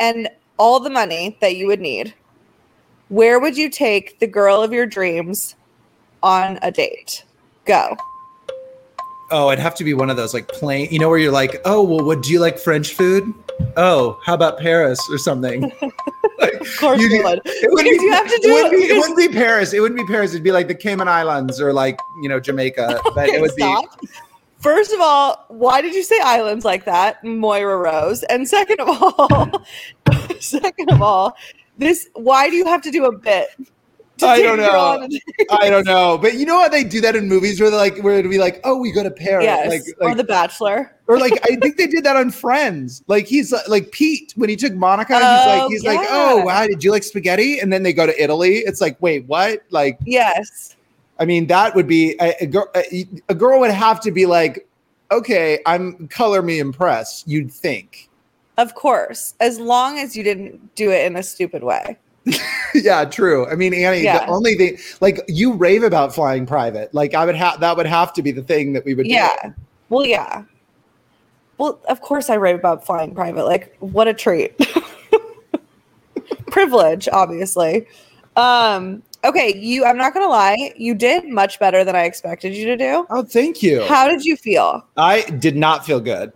[0.00, 2.14] and all the money that you would need,
[3.10, 5.54] where would you take the girl of your dreams
[6.22, 7.22] on a date?
[7.66, 7.98] Go.
[9.30, 11.60] Oh, it'd have to be one of those like plain, you know, where you're like,
[11.66, 13.30] oh, well, would you like French food?
[13.76, 15.70] Oh, how about Paris or something?
[16.64, 17.40] Of course you would.
[17.44, 19.72] It wouldn't be, you have to it do wouldn't be, it wouldn't be Paris.
[19.72, 20.32] It wouldn't be Paris.
[20.32, 23.00] It'd be like the Cayman Islands or like, you know, Jamaica.
[23.14, 24.00] But Okay, it would stop.
[24.58, 28.22] First of all, why did you say islands like that, Moira Rose?
[28.24, 29.50] And second of all,
[30.40, 31.36] second of all,
[31.76, 33.48] this why do you have to do a bit?
[34.22, 34.78] I don't know.
[34.78, 35.22] on a date?
[35.38, 36.18] be, I don't know.
[36.18, 38.38] But you know how they do that in movies where they're like, where it'd be
[38.38, 39.44] like, oh, we go to Paris.
[39.44, 40.94] Yes, Like, or The Bachelor.
[41.08, 43.02] or like, I think they did that on Friends.
[43.06, 46.44] Like he's like, like Pete, when he took Monica, he's like, Oh, he's like, oh,
[46.44, 47.58] wow, did you like spaghetti?
[47.58, 48.58] And then they go to Italy.
[48.58, 49.62] It's like, wait, what?
[49.70, 50.76] Like, Yes.
[51.18, 52.66] I mean, that would be a, a girl.
[52.74, 54.68] A, a girl would have to be like,
[55.12, 57.28] okay, I'm color me impressed.
[57.28, 58.08] You'd think,
[58.58, 61.96] Of course, as long as you didn't do it in a stupid way.
[62.74, 63.46] yeah, true.
[63.46, 64.24] I mean, Annie, Yeah.
[64.24, 66.92] the only thing, like, you rave about flying private.
[66.94, 69.06] Like, I would have that would have to be the thing that we would.
[69.06, 69.34] Yeah.
[69.42, 69.54] do.
[69.90, 70.44] Well, yeah.
[71.58, 73.44] Well, of course I rave about flying private.
[73.44, 74.58] Like, what a treat.
[76.46, 77.86] Privilege, obviously.
[78.36, 82.64] Um, okay, you I'm not gonna lie, you did much better than I expected you
[82.66, 83.06] to do.
[83.10, 83.84] Oh, thank you.
[83.84, 84.84] How did you feel?
[84.96, 86.32] I did not feel good.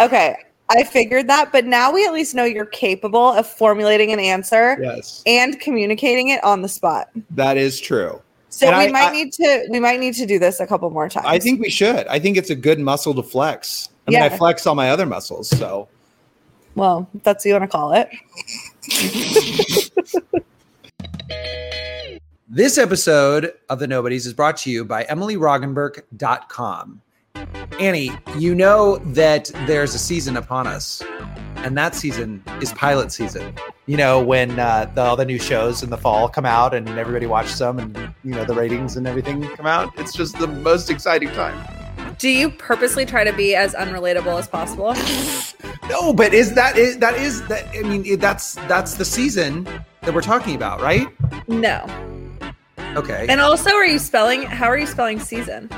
[0.00, 0.36] Okay,
[0.74, 4.78] I figured that, but now we at least know you're capable of formulating an answer
[4.82, 7.08] Yes, and communicating it on the spot.
[7.30, 8.20] that is true.
[8.50, 10.66] So And we I- might I- need to we might need to do this a
[10.66, 11.26] couple more times.
[11.28, 12.06] I think we should.
[12.08, 13.88] I think it's a good muscle to flex.
[14.06, 15.48] I mean, I flex all my other muscles.
[15.48, 15.88] So,
[16.74, 18.10] well, that's what you want to call it.
[22.46, 27.00] This episode of The Nobodies is brought to you by EmilyRoggenburk.com.
[27.80, 31.02] Annie, you know that there's a season upon us,
[31.56, 33.54] and that season is pilot season.
[33.86, 36.88] you know, when uh, the, all the new shows in the fall come out and
[36.88, 39.92] everybody watches them and, you know, the ratings and everything come out.
[39.98, 41.58] It's just the most exciting time.
[42.18, 44.94] Do you purposely try to be as unrelatable as possible?
[45.90, 47.66] No, but is that is that is that?
[47.76, 49.64] I mean, that's that's the season
[50.00, 51.06] that we're talking about, right?
[51.46, 51.86] No.
[52.96, 53.26] Okay.
[53.28, 54.44] And also, are you spelling?
[54.44, 55.68] How are you spelling season?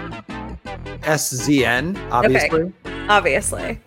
[1.06, 2.72] S Z N, obviously.
[3.08, 3.80] Obviously.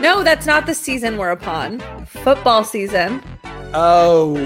[0.00, 1.80] No, that's not the season we're upon.
[2.06, 3.22] Football season.
[3.74, 4.36] Oh,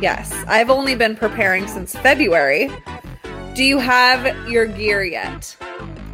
[0.00, 2.70] Yes, I've only been preparing since February.
[3.54, 5.56] Do you have your gear yet?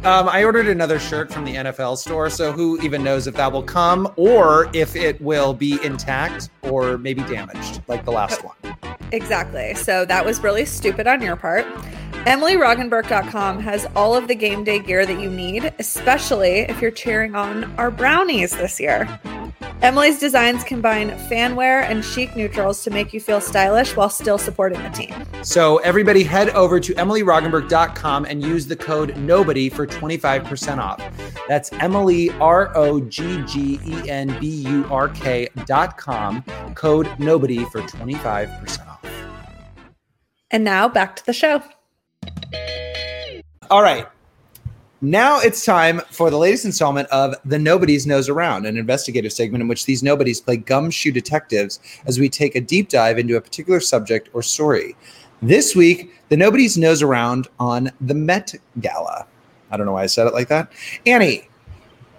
[0.03, 3.51] Um, I ordered another shirt from the NFL store, so who even knows if that
[3.51, 8.55] will come or if it will be intact or maybe damaged, like the last one.
[9.11, 9.75] Exactly.
[9.75, 11.65] So that was really stupid on your part.
[12.25, 17.35] EmilyRoggenburk.com has all of the game day gear that you need, especially if you're cheering
[17.35, 19.19] on our brownies this year.
[19.81, 24.81] Emily's designs combine fanwear and chic neutrals to make you feel stylish while still supporting
[24.83, 25.13] the team.
[25.43, 31.01] So everybody head over to emilyroggenburk.com and use the code nobody for 25% off.
[31.47, 36.43] That's Emily R O G G E N B U R K dot com,
[36.75, 39.05] code nobody for 25% off.
[40.51, 41.61] And now back to the show.
[43.69, 44.07] All right.
[45.03, 49.63] Now it's time for the latest installment of The Nobodies Nose Around, an investigative segment
[49.63, 53.41] in which these nobodies play gumshoe detectives as we take a deep dive into a
[53.41, 54.95] particular subject or story.
[55.41, 59.25] This week, The Nobodies Nose Around on the Met Gala.
[59.71, 60.71] I don't know why I said it like that.
[61.05, 61.47] Annie,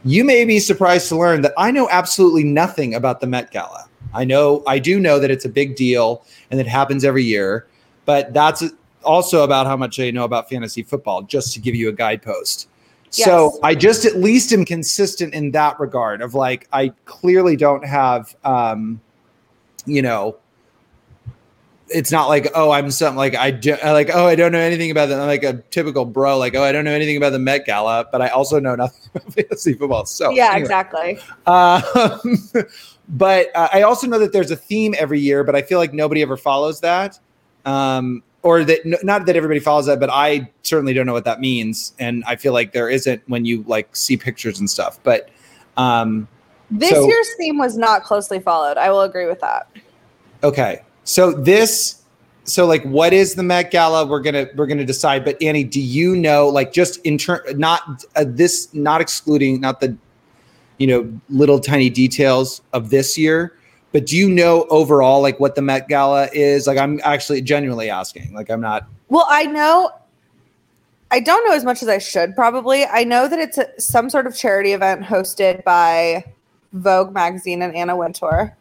[0.05, 3.87] you may be surprised to learn that I know absolutely nothing about the Met Gala.
[4.15, 7.67] I know, I do know that it's a big deal and it happens every year,
[8.05, 8.65] but that's
[9.05, 12.69] also about how much I know about fantasy football, just to give you a guidepost.
[13.11, 17.85] So I just at least am consistent in that regard of like I clearly don't
[17.85, 19.01] have um
[19.85, 20.37] you know
[21.95, 24.91] it's not like oh I'm something like I do, like oh I don't know anything
[24.91, 27.39] about that I'm like a typical bro like oh I don't know anything about the
[27.39, 30.61] Met Gala but I also know nothing about fantasy football so yeah, anyway.
[30.61, 31.19] exactly.
[31.47, 31.83] Um,
[33.09, 35.93] but uh, I also know that there's a theme every year, but I feel like
[35.93, 37.19] nobody ever follows that.
[37.65, 41.39] Um, or that not that everybody follows that, but I certainly don't know what that
[41.41, 41.95] means.
[42.01, 44.99] And I feel like there isn't when you like see pictures and stuff.
[45.05, 45.29] But
[45.77, 46.27] um,
[46.71, 48.79] This So- year's theme was not closely followed.
[48.79, 49.69] I will agree with that.
[50.43, 52.03] okay, so this,
[52.45, 54.07] so like, what is the Met Gala?
[54.07, 55.25] We're gonna we're gonna decide.
[55.25, 59.81] But Annie, do you know like just in turn not uh, this not excluding not
[59.81, 59.97] the
[60.79, 63.57] you know little tiny details of this year
[63.93, 67.91] but do you know overall like what the met gala is like i'm actually genuinely
[67.91, 69.91] asking like i'm not Well, I know.
[71.11, 72.87] I don't know as much as I should probably.
[72.87, 76.25] I know that it's a, some sort of charity event hosted by
[76.73, 78.57] Vogue magazine and Anna Wintour.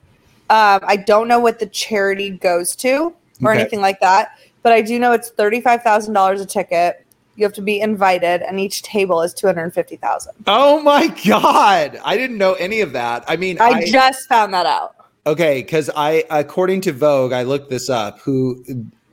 [0.52, 3.62] Um, I don't know what the charity goes to or Okay.
[3.62, 7.06] anything like that, but I do know it's thirty-five thousand dollars a ticket.
[7.38, 10.34] You have to be invited, and each table is two hundred fifty thousand.
[10.48, 14.66] oh my god i didn't know any of that i mean I just found that
[14.66, 14.96] out.
[15.26, 18.62] okay because i according to vogue i looked this up who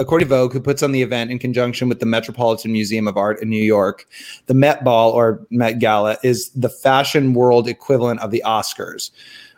[0.01, 3.16] according to vogue who puts on the event in conjunction with the metropolitan museum of
[3.16, 4.07] art in new york
[4.46, 9.11] the met ball or met gala is the fashion world equivalent of the oscars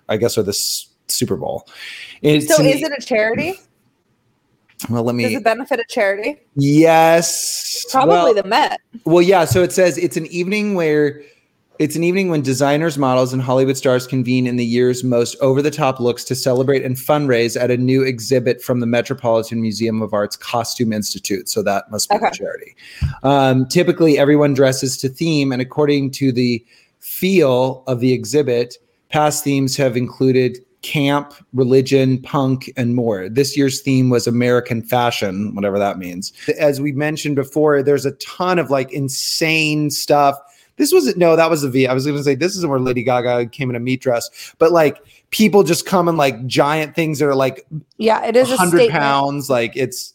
[0.08, 0.52] i guess or the
[1.10, 1.66] super bowl
[2.22, 3.54] It's So, is it a charity?
[4.88, 6.36] well let me Does it benefit a charity?
[6.56, 7.84] Yes.
[7.90, 8.80] Probably Well, the Met.
[9.04, 9.44] well, yeah.
[9.44, 11.22] So it says it's an evening where
[11.78, 15.62] it's an evening when designers, models, and Hollywood stars convene in the year's most over
[15.62, 20.02] the top looks to celebrate and fundraise at a new exhibit from the Metropolitan Museum
[20.02, 21.48] of Art's Costume Institute.
[21.48, 22.30] So that must be Okay.
[22.32, 22.76] charity.
[23.22, 26.62] Um, typically, everyone dresses to theme, and according to the
[26.98, 28.76] feel of the exhibit,
[29.08, 33.28] past themes have included camp, religion, punk, and more.
[33.28, 36.32] This year's theme was American fashion, whatever that means.
[36.58, 40.36] As we mentioned before, there's a ton of like insane stuff.
[40.76, 41.86] This wasn't no, that was a V.
[41.86, 44.54] I was going to say this is where Lady Gaga came in a meat dress,
[44.58, 47.66] but like people just come in like giant things that are like
[47.98, 49.50] Yeah, it is a hundred pounds.
[49.50, 50.14] Like it's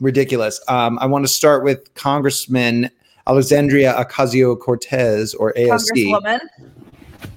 [0.00, 0.60] ridiculous.
[0.68, 2.90] Um, I want to start with Congressman
[3.26, 5.88] Alexandria Ocasio Cortez or AOC.
[5.94, 6.40] Congresswoman.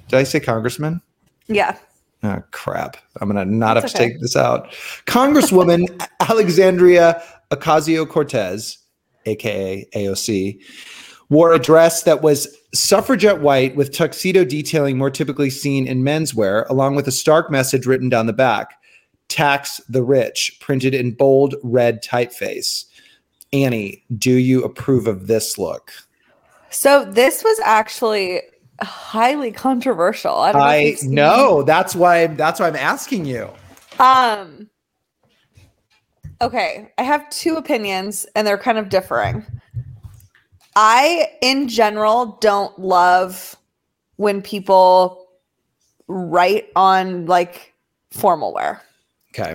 [0.08, 1.00] Did I say Congressman?
[1.46, 1.76] Yeah.
[2.22, 2.96] Oh crap!
[3.20, 4.72] I'm gonna not have That's to take this out.
[5.06, 5.86] Congresswoman
[6.20, 8.78] Alexandria Ocasio Cortez,
[9.26, 10.60] aka AOC,
[11.30, 16.68] wore a dress that was suffragette white with tuxedo detailing more typically seen in menswear,
[16.68, 18.74] along with a stark message written down the back:
[19.28, 22.84] "Tax the rich," printed in bold red typeface.
[23.52, 25.92] Annie, do you approve of this look?
[26.70, 28.42] So this was actually
[28.80, 30.34] highly controversial.
[30.36, 30.66] I don't know.
[30.66, 31.62] I know.
[31.62, 32.26] That's why.
[32.28, 33.50] That's why I'm asking you.
[33.98, 34.68] Um.
[36.40, 39.44] Okay, I have two opinions, and they're kind of differing.
[40.76, 43.56] I, in general, don't love
[44.16, 45.26] when people
[46.06, 47.74] write on like
[48.12, 48.80] formal wear.
[49.30, 49.54] Okay.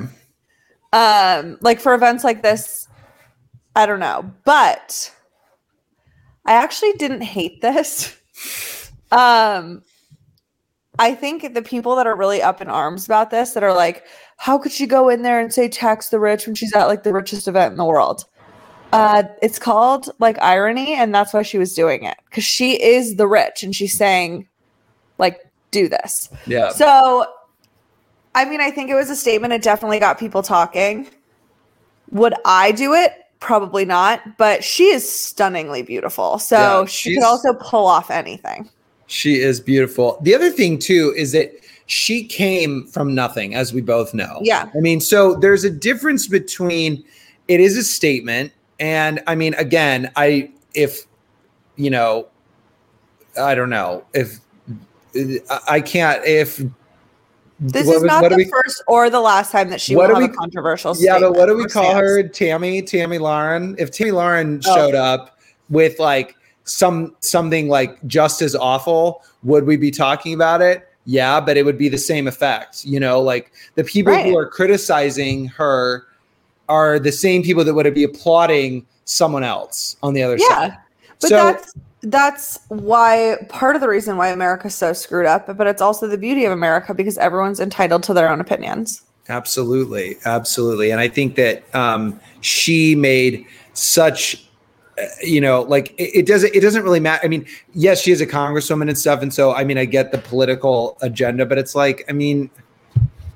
[0.91, 2.87] Um, like for events like this,
[3.75, 5.11] I don't know, but
[6.45, 8.15] I actually didn't hate this.
[9.13, 9.83] Um,
[10.99, 14.05] I think the people that are really up in arms about this that are like,
[14.37, 17.03] how could she go in there and say tax the rich when she's at like
[17.03, 18.25] the richest event in the world?
[18.91, 23.15] Uh, it's called like irony, and that's why she was doing it because she is
[23.15, 24.47] the rich and she's saying,
[25.17, 25.39] like,
[25.71, 26.29] do this.
[26.45, 26.69] Yeah.
[26.69, 27.25] So,
[28.35, 29.51] I mean, I think it was a statement.
[29.51, 31.07] It definitely got people talking.
[32.11, 33.13] Would I do it?
[33.39, 34.37] Probably not.
[34.37, 36.37] But she is stunningly beautiful.
[36.37, 38.69] So Yeah, she could also pull off anything.
[39.13, 40.17] She is beautiful.
[40.23, 41.51] The other thing too is that
[41.85, 44.39] she came from nothing, as we both know.
[44.41, 44.69] Yeah.
[44.75, 47.03] I mean, so there's a difference between
[47.47, 51.05] it is a statement, and I mean, again, I if
[51.75, 52.27] you know,
[53.39, 54.39] I don't know if
[55.67, 56.57] I- can't if
[57.59, 60.15] This what is not the we- first or the last time that she What will
[60.15, 62.23] have we- a controversial Yeah, but what do we call her?
[62.23, 63.75] Tammy, Tomi Lahren.
[63.77, 64.75] If Tomi Lahren Oh.
[64.75, 65.37] showed up
[65.69, 70.87] with like some something like just as awful, would we be talking about it?
[71.05, 72.85] Yeah, but it would be the same effect.
[72.85, 74.25] You know, like the people Right.
[74.25, 76.05] who are criticizing her
[76.69, 80.47] are the same people that would be applauding someone else on the other Yeah.
[80.47, 80.77] side.
[81.19, 81.73] But so that's
[82.05, 86.17] that's why part of the reason why America's so screwed up, but it's also the
[86.17, 89.01] beauty of America because everyone's entitled to their own opinions.
[89.29, 94.45] Absolutely, absolutely, and I think that um, she made such,
[95.23, 97.25] you know, like it, it doesn't it doesn't really matter.
[97.25, 100.11] I mean, yes, she is a congresswoman and stuff, and so I mean, I get
[100.11, 102.49] the political agenda, but it's like, I mean,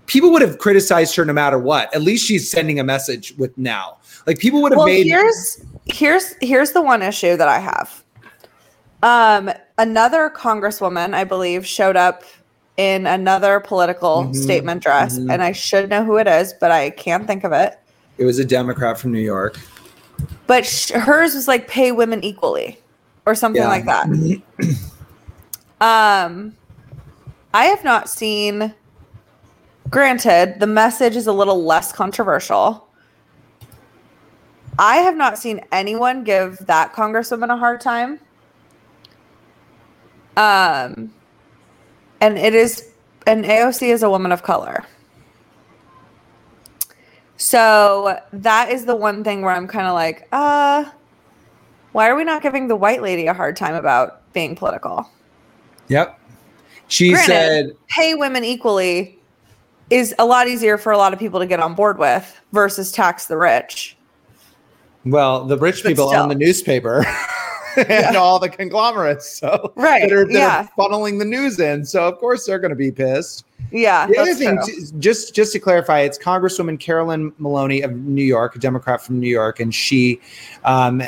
[0.06, 1.94] people would have criticized her no matter what.
[1.96, 3.98] At least she's sending a message with now.
[4.26, 5.08] Like people would have well made.
[5.08, 8.04] here's here's here's the one issue that i have
[9.04, 12.24] um another congresswoman i believe showed up
[12.76, 15.32] in another political Mhm, statement dress mhm.
[15.32, 17.80] and i should know who it is but i can't think of it
[18.18, 19.60] it was a Democrat from New York.
[20.48, 22.80] But sh- hers was like pay women equally
[23.26, 23.68] or something Yeah.
[23.68, 24.08] like that.
[25.80, 26.56] Um
[27.54, 28.74] i have not seen
[29.92, 32.88] granted the message is a little less controversial.
[34.80, 38.20] I have not seen anyone give that congresswoman a hard time.
[40.36, 41.14] Um
[42.22, 42.90] and it is
[43.28, 44.84] and aoc is a woman of color
[47.38, 50.84] so that is the one thing where i'm kind of like uh
[51.94, 55.10] why are we not giving the white lady a hard time about being political
[55.90, 56.20] Yep.
[56.90, 59.18] She Granted, said, pay women equally
[59.90, 62.92] is a lot easier for a lot of people to get on board with versus
[62.92, 63.96] tax the rich.
[65.06, 66.24] "Well, the rich But people still.
[66.24, 67.06] own the newspaper."
[67.88, 70.68] and all the conglomerates, so Right, that are, that yeah.
[70.68, 71.86] are funneling the news in.
[71.86, 73.46] So of course they're going to be pissed.
[73.72, 74.74] Yeah, The other thing, true.
[74.74, 79.20] t- just just to clarify, it's Congresswoman Carolyn Maloney of New York, a Democrat from
[79.20, 80.22] New York, and she
[80.64, 81.02] um,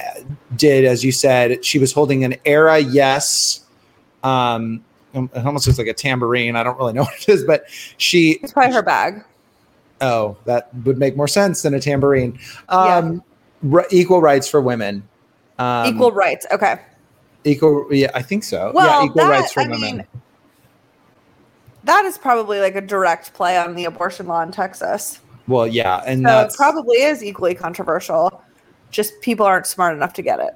[0.55, 3.61] did, as you said, she was holding an "ERA Yes."
[4.23, 6.55] Um, it almost looks like a tambourine.
[6.55, 7.63] I don't really know what it is, but
[7.97, 8.31] she.
[8.43, 9.23] It's probably her bag.
[10.01, 12.39] Oh, that would make more sense than a tambourine.
[12.69, 12.95] Yeah.
[12.97, 13.23] Um,
[13.63, 15.07] ri- equal rights for women.
[15.57, 16.45] Um, Equal rights.
[16.51, 16.79] Okay.
[17.43, 17.87] equal.
[17.91, 18.71] Yeah, I think so.
[18.73, 19.81] Well, yeah, equal that, rights for I women.
[19.97, 20.07] mean,
[21.83, 25.19] that is probably like a direct play on the abortion law in Texas.
[25.47, 28.41] well, yeah, and So that's it probably is equally controversial.
[28.91, 30.55] Just people aren't smart enough to get it.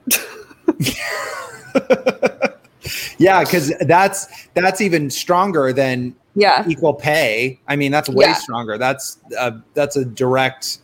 [3.17, 6.65] yeah, because that's that's even stronger than yeah.
[6.67, 7.59] equal pay.
[7.67, 8.33] I mean, that's way Yeah.
[8.33, 8.77] stronger.
[8.77, 10.79] That's a, that's a direct.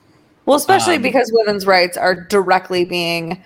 [0.46, 3.44] Well, especially Um, because women's rights are directly being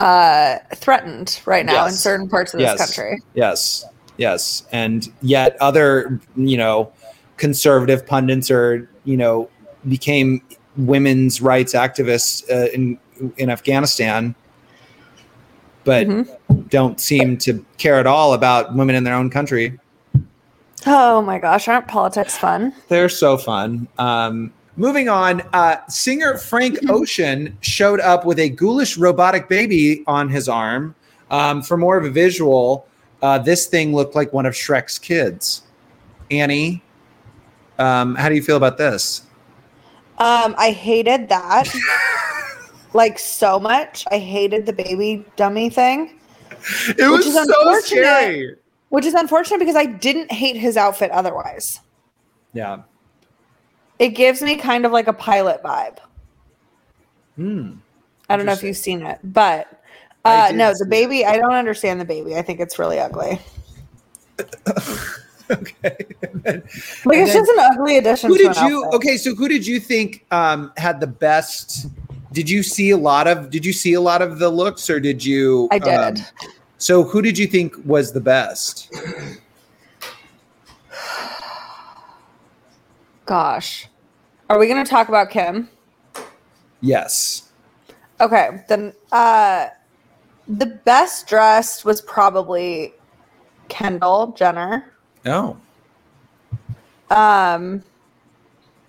[0.00, 2.78] uh, threatened right now in certain parts of this Yes.
[2.78, 3.20] country.
[3.34, 3.84] Yes,
[4.20, 6.92] yes, and yet other you know
[7.38, 9.48] conservative pundits are you know
[9.88, 10.42] became
[10.76, 12.98] women's rights activists uh, in
[13.38, 14.34] in Afghanistan,
[15.84, 16.68] but Mhm.
[16.68, 19.78] don't seem to care at all about women in their own country.
[20.86, 22.72] Oh my gosh, aren't politics fun?
[22.88, 23.86] They're so fun.
[23.98, 30.28] Um, moving on, uh, singer Frank Ocean showed up with a ghoulish robotic baby on
[30.30, 30.94] his arm.
[31.30, 32.86] Um, for more of a visual,
[33.22, 35.62] uh, this thing looked like one of Shrek's kids.
[36.30, 36.82] Annie,
[37.78, 39.22] um, how do you feel about this?
[40.18, 41.72] Um, I hated that
[42.92, 44.04] like so much.
[44.10, 46.20] I hated the baby dummy thing.
[46.88, 48.56] It was so scary.
[48.90, 51.80] Which is unfortunate because I didn't hate his outfit otherwise.
[52.52, 52.82] Yeah.
[53.98, 55.98] It gives me kind of like a pilot vibe.
[57.36, 57.72] Hmm.
[58.28, 59.79] I don't know if you've seen it, but
[60.24, 61.24] uh, no, the baby.
[61.24, 62.36] I don't understand the baby.
[62.36, 63.40] I think it's really ugly.
[65.50, 65.96] okay.
[67.04, 68.30] Like it's then- just an ugly addition.
[68.30, 68.94] who to did you outfit.
[68.94, 71.86] okay so who did you think um had the best
[72.32, 75.00] did you see a lot of did you see a lot of the looks or
[75.00, 76.20] did you I did.
[76.20, 76.26] um,
[76.78, 78.92] so who did you think was the best
[83.26, 83.86] Gosh,
[84.48, 85.68] are we going to talk about Kim?
[86.80, 87.50] yes
[88.20, 89.66] Okay, then uh,
[90.58, 92.92] the best dressed was probably
[93.68, 94.92] Kendall Jenner.
[95.26, 95.56] oh.
[97.10, 97.82] Um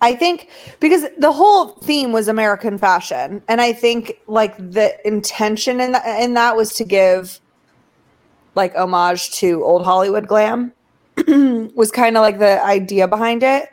[0.00, 0.48] i think
[0.80, 6.20] because the whole theme was american fashion and i think like the intention in that
[6.20, 7.40] in that was to give
[8.56, 10.72] like homage to old hollywood glam
[11.74, 13.68] was kind of like the idea behind it.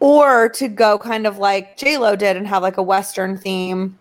[0.00, 3.98] Or to go kind of like j lo did and have like a western theme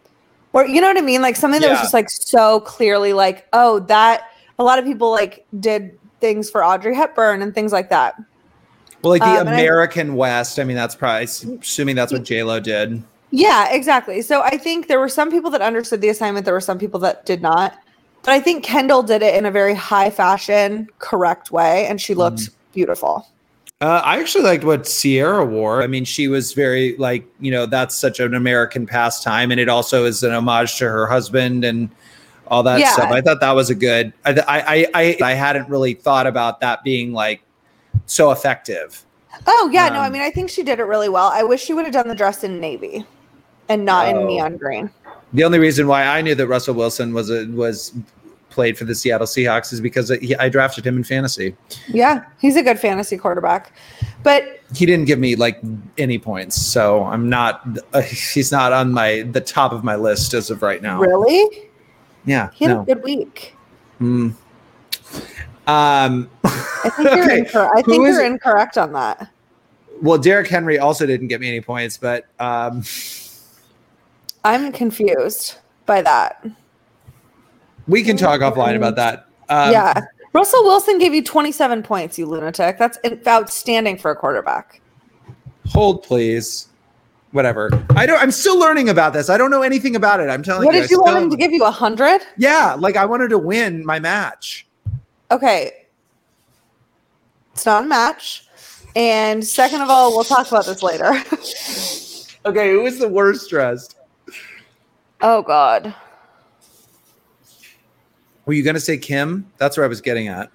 [0.53, 3.47] or you know what i mean like something that was just like so clearly like
[3.53, 4.29] oh that
[4.59, 8.15] a lot of people like did things for audrey hepburn and things like that
[9.01, 11.23] well like the Um, and I- american west i mean that's probably
[11.61, 13.03] assuming that's what j-lo did
[13.35, 14.21] Yeah, exactly.
[14.21, 16.99] So I think there were some people that understood the assignment, there were some people
[16.99, 17.73] that did not.
[18.21, 22.13] But I think Kendall did it in a very high fashion, correct way, and she
[22.13, 23.27] looked beautiful.
[23.83, 25.83] Uh, I actually liked what Ciara wore.
[25.83, 29.67] I mean, she was very like, you know, that's such an American pastime, and it
[29.67, 31.89] also is an homage to her husband and
[32.47, 32.91] all that Yeah.
[32.93, 33.11] stuff.
[33.11, 34.13] I thought that was a good.
[34.23, 37.43] I, I, I, I hadn't really thought about that being like
[38.05, 39.03] so effective.
[39.47, 41.27] Oh, yeah, no, I Um, mean, I think she did it really well.
[41.33, 43.05] I wish she would have done the dress in navy
[43.67, 44.21] and not Oh.
[44.21, 44.89] in neon green.
[45.33, 47.91] The only reason why I knew that Russell Wilson was a, was
[48.53, 51.55] played for the Seattle Seahawks is because he, I drafted him in fantasy.
[51.89, 53.73] Yeah, he's a good fantasy quarterback.
[54.23, 55.59] But He didn't give me like
[55.97, 57.67] any points, so I'm not.
[57.93, 60.99] Uh, he's not on my the top of my list as of right now.
[61.01, 61.69] really?
[62.25, 62.49] Yeah.
[62.53, 62.81] He had no.
[62.83, 63.55] a good week.
[63.99, 64.33] Mm.
[65.67, 69.29] Um, I think you're, Okay, incor- I think you're incorrect on that.
[70.01, 72.83] well, Derrick Henry also didn't get me any points, but um,
[74.43, 76.45] I'm confused by that.
[77.87, 79.27] We can talk offline about that.
[79.49, 80.01] Um, yeah.
[80.33, 82.77] Russell Wilson gave you 27 points, you lunatic.
[82.79, 84.81] That's outstanding for a quarterback.
[85.69, 86.67] Hold, please.
[87.31, 87.69] Whatever.
[87.95, 88.21] I don't.
[88.21, 89.29] I'm still learning about this.
[89.29, 90.29] I don't know anything about it.
[90.29, 90.81] I'm telling What you.
[90.81, 91.61] did I you want him to give you?
[91.61, 92.21] A 100?
[92.37, 94.67] Yeah, like I wanted to win my match.
[95.31, 95.71] Okay.
[97.53, 98.47] It's not a match.
[98.95, 101.11] And second of all, we'll talk about this later.
[102.45, 103.95] Okay, who was the worst dressed?
[105.21, 105.95] oh, God.
[108.45, 109.51] Were you gonna say Kim?
[109.57, 110.49] That's where I was getting at.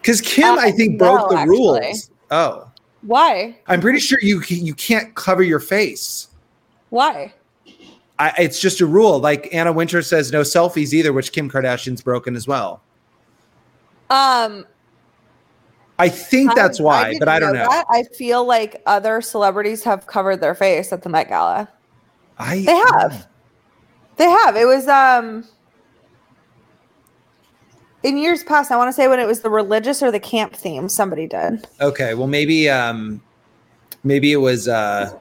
[0.00, 1.56] Because Kim, Uh, I think, no, broke the actually.
[1.58, 2.10] rules.
[2.30, 2.70] Oh,
[3.02, 3.56] Why?
[3.66, 6.28] I'm pretty sure you you can't cover your face.
[6.90, 7.32] Why?
[8.18, 9.18] I, it's just a rule.
[9.18, 12.80] Like Anna Wintour says, no selfies either, which Kim Kardashian's broken as well.
[14.10, 14.66] Um,
[15.98, 17.66] I think that's I- why, didn't but I don't know.
[17.68, 17.86] that.
[17.90, 21.68] I feel like other celebrities have covered their face at the Met Gala.
[22.38, 23.26] I They have.
[24.16, 24.56] They have.
[24.56, 25.44] It was um
[28.04, 30.54] in years past, I want to say when it was the religious or the camp
[30.54, 31.66] theme, somebody did.
[31.80, 33.20] Okay, well maybe um
[34.04, 35.18] maybe it was uh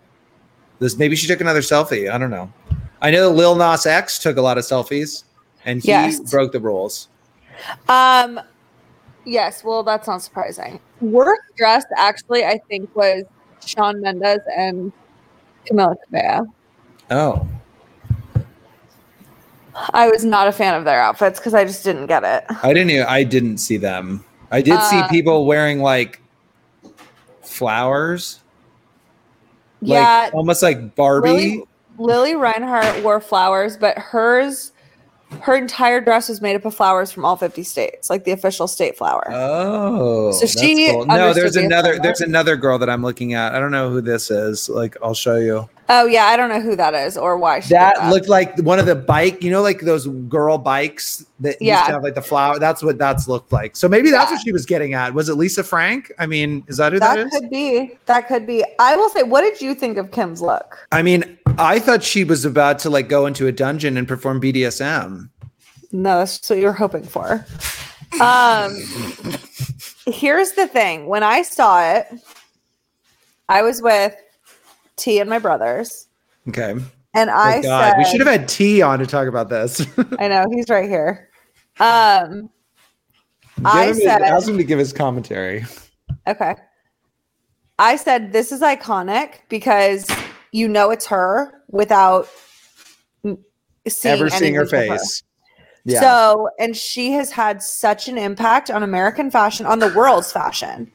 [0.79, 2.11] this maybe she took another selfie.
[2.11, 2.51] I don't know.
[3.01, 5.23] I know Lil Nas X took a lot of selfies
[5.65, 6.19] and he Yes.
[6.29, 7.07] broke the rules.
[7.87, 8.39] Um
[9.25, 10.79] yes, well that's not surprising.
[11.01, 13.23] Worst dressed actually I think was
[13.65, 14.91] Shawn Mendes and
[15.65, 16.53] Camila Cabello.
[17.11, 17.47] Oh.
[19.93, 22.43] I was not a fan of their outfits because I just didn't get it.
[22.63, 24.23] I didn't Even, I didn't see them.
[24.51, 26.21] I did see Uh, people wearing like
[27.41, 28.39] flowers.
[29.81, 31.27] Yeah, Like almost like Barbie.
[31.29, 31.63] Lily,
[31.97, 34.71] Lili Reinhart wore flowers, but hers,
[35.41, 38.67] her entire dress was made up of flowers from all 50 states, like the official
[38.67, 39.27] state flower.
[39.33, 41.05] Oh, So she cool.
[41.05, 41.33] no.
[41.33, 41.99] There's the another.
[41.99, 43.53] There's another girl that I'm looking at.
[43.55, 44.69] I don't know who this is.
[44.69, 45.67] Like, I'll show you.
[45.89, 46.25] Oh, yeah.
[46.25, 48.09] I don't know who that is or why she That that.
[48.09, 49.43] looked like one of the bike.
[49.43, 51.85] You know, like those girl bikes that used Yeah.
[51.85, 52.59] to have like the flower.
[52.59, 53.75] That's what that's looked like.
[53.75, 54.37] So maybe that's Yeah.
[54.37, 55.13] what she was getting at.
[55.13, 56.11] Was it Lisa Frank?
[56.19, 57.31] I mean, is that who that that is?
[57.31, 57.97] could be.
[58.05, 58.63] That could be.
[58.79, 60.87] I will say, what did you think of Kim's look?
[60.91, 64.39] I mean, I thought she was about to like go into a dungeon and perform
[64.41, 65.29] BDSM.
[65.91, 67.45] No, that's what you were hoping for.
[68.21, 68.75] Um,
[70.07, 71.07] here's the thing.
[71.07, 72.07] When I saw it,
[73.49, 74.15] I was with
[75.03, 76.07] T and my brothers,
[76.47, 76.75] Okay.
[77.13, 79.85] and I oh God, we should have had T on to talk about this.
[80.19, 81.29] I know he's right here.
[81.79, 82.49] Um,
[83.65, 85.65] I Give him- said ask him to give his commentary.
[86.27, 86.55] okay.
[87.79, 90.07] I said this is iconic because
[90.53, 92.27] you know it's her without
[93.87, 95.23] seeing Ever seeing her face.
[95.85, 95.99] Yeah.
[95.99, 100.89] So, and she has had such an impact on American fashion, on the world's fashion,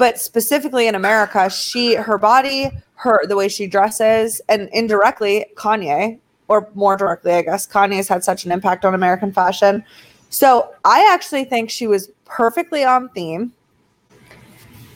[0.00, 6.18] but specifically in America, she, her body, her, the way she dresses, and indirectly, Kanye,
[6.48, 9.84] or more directly, I guess, Kanye has had such an impact on American fashion.
[10.30, 13.52] So, I actually think she was perfectly on theme.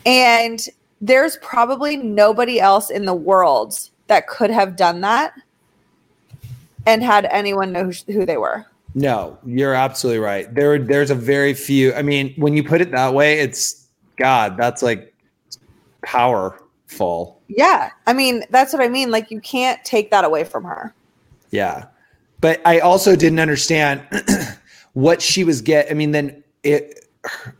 [0.07, 0.59] And
[1.01, 3.77] there's probably nobody else in the world
[4.07, 5.35] that could have done that
[6.87, 8.65] and had anyone know who, who they were.
[8.95, 10.51] No, you're absolutely right.
[10.51, 11.93] There, there's a very few.
[11.93, 13.84] I mean, when you put it that way, it's
[14.17, 14.57] God.
[14.57, 15.13] That's like
[16.03, 17.41] powerful.
[17.47, 17.91] Yeah.
[18.07, 19.11] I mean, that's what I mean.
[19.11, 20.93] Like, you can't take that away from her.
[21.55, 21.85] Yeah,
[22.41, 24.05] but I also didn't understand
[24.93, 25.89] what she was get.
[25.89, 27.05] I mean, then it.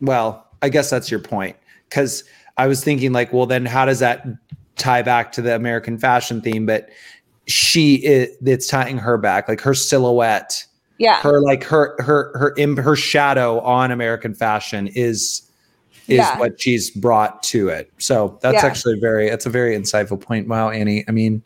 [0.01, 1.55] Well, I guess that's your point
[1.89, 2.23] because
[2.57, 4.27] I was thinking like, well, then how does that
[4.75, 6.65] tie back to the American fashion theme?
[6.65, 6.89] But
[7.47, 10.65] she, it, it's tying her back, like her silhouette.
[10.97, 11.19] Yeah.
[11.21, 15.44] her like her her her her shadow on American fashion is
[16.07, 16.37] is Yeah.
[16.39, 17.91] what she's brought to it.
[17.97, 18.65] So that's Yeah.
[18.65, 20.47] actually very that's a very insightful point.
[20.47, 21.03] Wow, Annie.
[21.07, 21.43] I mean,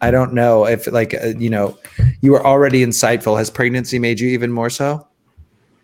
[0.00, 1.78] I don't know if like uh, you know
[2.20, 3.38] you were already insightful.
[3.38, 5.06] Has pregnancy made you even more so?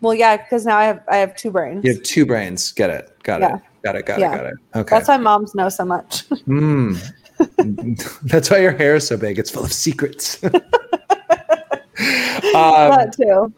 [0.01, 1.83] well, yeah, because now I have I have two brains.
[1.83, 2.71] You have two brains.
[2.71, 3.11] Get it.
[3.23, 3.55] Got Yeah.
[3.55, 3.61] it.
[3.83, 4.05] Got it.
[4.05, 4.21] Got it.
[4.21, 4.53] Got it.
[4.75, 4.95] Okay.
[4.95, 6.23] That's why moms know so much.
[6.45, 6.95] Hmm.
[8.23, 9.39] that's why your hair is so big.
[9.39, 10.43] It's full of secrets.
[10.43, 10.51] um,
[12.53, 13.53] that too.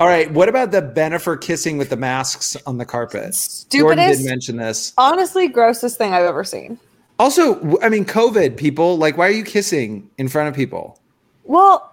[0.00, 0.30] All right.
[0.30, 3.22] What about the Benifer kissing with the masks on the carpet?
[3.22, 4.92] Jordan Stupidest, did mention this.
[4.98, 6.78] honestly, grossest thing I've ever seen.
[7.18, 11.00] Also, I mean, COVID people, like, why are you kissing in front of people?
[11.44, 11.92] Well,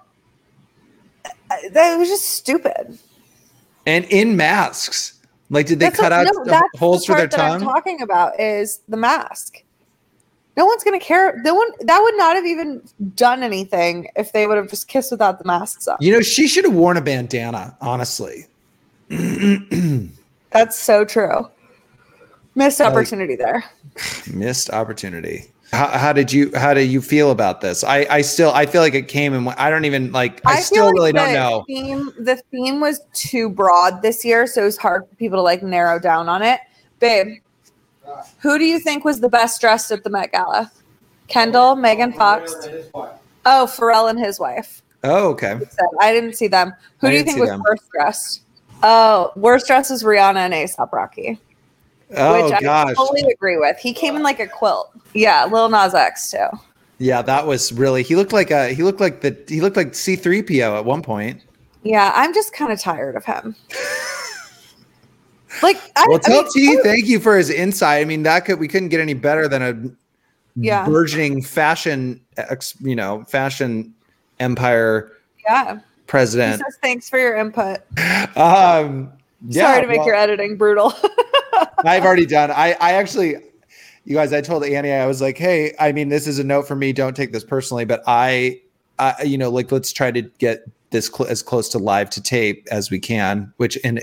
[1.72, 2.98] that was just stupid.
[3.86, 5.20] And in masks.
[5.50, 7.60] Like, did they That's cut what- out no, the holes the for their that I'm
[7.60, 7.70] tongue?
[7.74, 9.64] talking about is the mask.
[10.56, 11.40] No one's gonna care.
[11.44, 12.82] No one that would not have even
[13.16, 15.98] done anything if they would have just kissed without the masks on.
[16.00, 18.46] You know, she should have worn a bandana, honestly.
[20.52, 21.50] That's so true.
[22.56, 23.64] Missed Like- opportunity there.
[24.34, 25.50] Missed opportunity.
[25.72, 27.84] How, how did you how do you feel about this?
[27.84, 30.64] I I still I feel like it came and I don't even like I, feel
[30.64, 31.64] still like really the don't know.
[31.66, 35.42] Theme, the theme was too broad this year, so it was hard for people to
[35.42, 36.60] like narrow down on it.
[37.00, 37.40] Babe,
[38.40, 40.72] who do you think was the best dressed at the Met Gala?
[41.28, 42.54] Kendall, Megan Fox.
[43.46, 44.82] Oh, Pharrell and his wife.
[45.04, 45.60] Oh, okay.
[46.00, 46.74] I didn't see them.
[47.00, 47.64] Who I do you think was them.
[47.68, 48.42] worst dressed?
[48.84, 51.40] Oh, worst dressed was Rihanna and ASAP Rocky,
[52.16, 52.96] Oh which I gosh.
[52.96, 53.78] totally agree with.
[53.78, 54.92] He came in like a quilt.
[55.14, 56.48] Yeah, Lil Nas X too.
[57.00, 59.90] Yeah, that was really he looked like a he looked like the he looked like
[59.94, 61.42] C3PO at one point.
[61.84, 63.56] Yeah, I'm just kind of tired of him.
[65.96, 68.02] I, Well, I tell mean, T, thank you for his insight.
[68.02, 69.76] I mean, that could we couldn't get any better than a
[70.56, 70.86] Yeah.
[70.86, 72.20] burgeoning fashion,
[72.82, 73.94] you know, fashion
[74.40, 75.12] empire
[75.46, 75.80] yeah.
[76.08, 76.62] President.
[76.64, 77.80] says thanks for your input.
[78.38, 79.12] Um,
[79.48, 80.94] yeah, Sorry to make well, your editing brutal.
[81.86, 82.50] I've already done.
[82.52, 83.36] I I actually,
[84.06, 86.68] you guys, I told Annie I was like, hey, I mean, this is a note
[86.68, 86.94] for me.
[86.94, 88.62] Don't take this personally, but I,
[89.00, 90.64] I you know, like let's try to get
[90.94, 94.00] this cl- as close to live to tape as we can, which in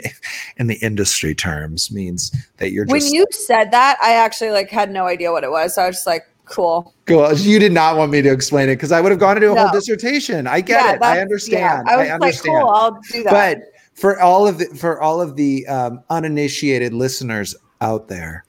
[0.58, 4.68] in the industry terms means that you're when just you said that, I actually like
[4.68, 5.74] had no idea what it was.
[5.76, 6.94] So I was just like, cool.
[7.06, 7.32] Cool.
[7.32, 9.58] You did not want me to explain it because I would have gone into a
[9.58, 10.46] whole dissertation.
[10.46, 11.02] I get Yeah, it.
[11.02, 11.86] I understand.
[11.86, 11.92] yeah.
[11.92, 12.60] I was I like, understand.
[12.62, 13.32] cool, I'll do that.
[13.32, 13.62] But
[13.94, 18.44] for all of the for all of the um, uninitiated listeners out there,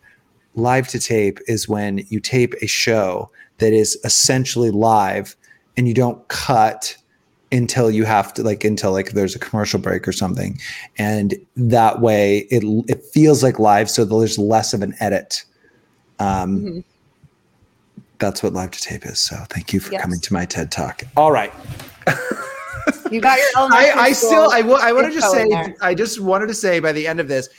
[0.56, 3.30] live to tape is when you tape a show
[3.60, 5.36] that is essentially live
[5.78, 6.98] and you don't cut
[7.52, 10.58] until you have to like until like there's a commercial break or something
[10.98, 15.44] and that way it it feels like live so there's less of an edit
[16.20, 16.84] um Mhm.
[18.20, 20.02] that's what live to tape is so thank you for Yes.
[20.02, 21.52] coming to my ted talk all right
[23.12, 25.76] you got your own I, I still I, wa- I want to just say there.
[25.82, 27.50] I just wanted to say by the end of this,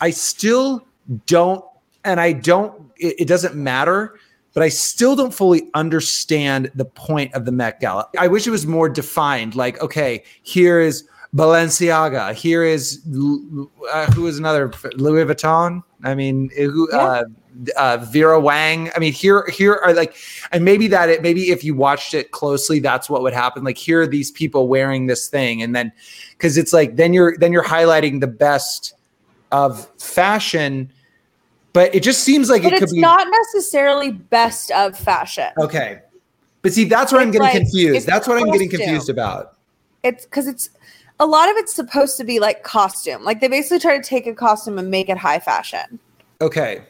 [0.00, 0.86] I still
[1.26, 1.64] don't
[2.04, 4.18] and I don't it, it doesn't matter,
[4.58, 8.08] but I still don't fully understand the point of the Met Gala.
[8.18, 9.54] I wish it was more defined.
[9.54, 12.34] Like, okay, here is Balenciaga.
[12.34, 15.84] Here is uh, who is another Louis Vuitton.
[16.02, 17.26] I mean, who uh,
[17.76, 18.90] uh, Vera Wang.
[18.96, 20.16] I mean, here here are like,
[20.50, 23.62] and maybe that it maybe if you watched it closely, that's what would happen.
[23.62, 25.92] Like, here are these people wearing this thing, and then
[26.32, 28.94] because it's like then you're then you're highlighting the best
[29.52, 30.90] of fashion,
[31.78, 35.50] but it just seems like But it could it's be not necessarily best of fashion.
[35.58, 36.00] okay.
[36.62, 38.04] But see, that's what I'm getting like- confused.
[38.04, 39.54] That's what I'm getting confused about.
[40.02, 40.70] It's because it's.
[41.20, 43.22] a lot of it's supposed to be like costume.
[43.22, 46.00] Like they basically try to take a costume and make it high fashion.
[46.40, 46.82] Okay.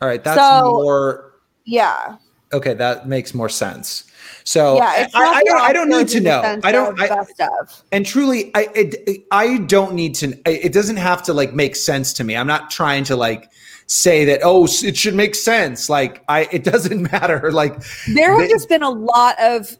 [0.00, 0.24] All right.
[0.24, 1.32] That's So- more.
[1.66, 2.16] Yeah.
[2.54, 2.72] Okay.
[2.72, 4.04] That makes more sense.
[4.44, 5.02] So Yeah.
[5.04, 6.60] It's I, I, don't, I don't need to know.
[6.64, 6.98] I don't.
[6.98, 7.82] I, best of.
[7.92, 10.34] and truly, I it, I don't need to.
[10.46, 12.34] It doesn't have to like make sense to me.
[12.36, 13.50] I'm not trying to like
[13.86, 14.40] say that.
[14.42, 15.88] Oh, it should make sense.
[15.88, 17.52] Like I, it doesn't matter.
[17.52, 17.74] Like
[18.14, 19.76] There have just been a lot of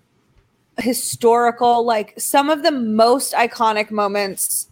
[0.79, 4.69] historical, like some of the most iconic moments,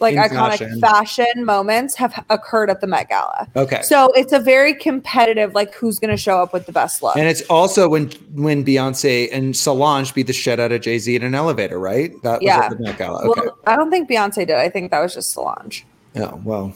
[0.00, 0.80] like In iconic fashion.
[0.80, 1.44] fashion.
[1.44, 3.48] moments have occurred at the Met Gala.
[3.56, 3.80] okay.
[3.82, 7.16] So it's a very competitive, like who's going to show up with the best look.
[7.16, 11.14] And it's also when when Beyonce and Solange beat the shit out of Jay Z
[11.16, 12.12] in an elevator, right?
[12.24, 12.58] That was Yeah.
[12.64, 13.22] at the Met Gala.
[13.30, 13.40] Okay.
[13.42, 14.50] Well, I don't think Beyonce did.
[14.50, 15.86] I think that was just Solange.
[16.16, 16.74] oh well.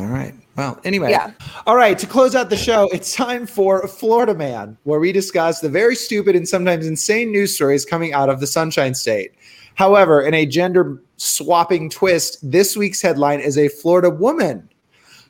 [0.00, 0.34] All right.
[0.56, 1.10] Well, anyway.
[1.10, 1.32] Yeah.
[1.66, 1.98] All right.
[1.98, 5.96] To close out the show, it's time for Florida Man, where we discuss the very
[5.96, 9.32] stupid and sometimes insane news stories coming out of the Sunshine State.
[9.74, 14.68] However, in a gender swapping twist, this week's headline is a Florida woman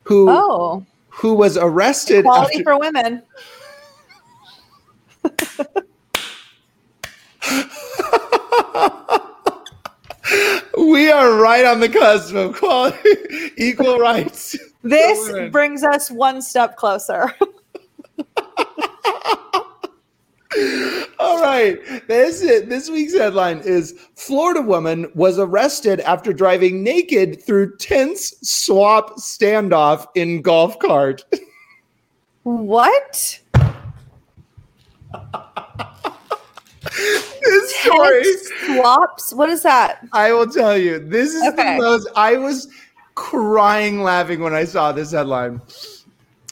[0.03, 3.23] who Oh, who was arrested quality after- for women.
[10.79, 12.99] we are right on the cusp of quality
[13.57, 14.57] equal rights.
[14.85, 17.33] This brings us one step closer.
[21.19, 21.79] All right.
[22.07, 28.35] This is, this week's headline is Florida woman was arrested after driving naked through tense
[28.43, 31.25] swap standoff in golf cart.
[32.43, 33.41] what?
[37.41, 39.35] this story, Text swaps?
[39.35, 40.07] What is that?
[40.13, 41.77] I will tell you, this is Okay.
[41.79, 42.69] the most I was
[43.15, 45.61] crying laughing when I saw this headline.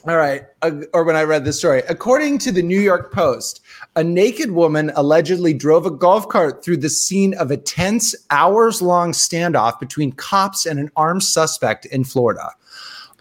[0.05, 1.85] All right, uh, or when I read this story.
[1.89, 3.61] According to the New York Post,
[3.95, 8.83] a naked woman allegedly drove a golf cart through the scene of a tense, hours
[8.83, 12.51] long standoff between cops and an armed suspect in Florida.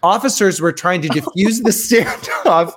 [0.02, 2.74] Officers were trying to defuse the standoff.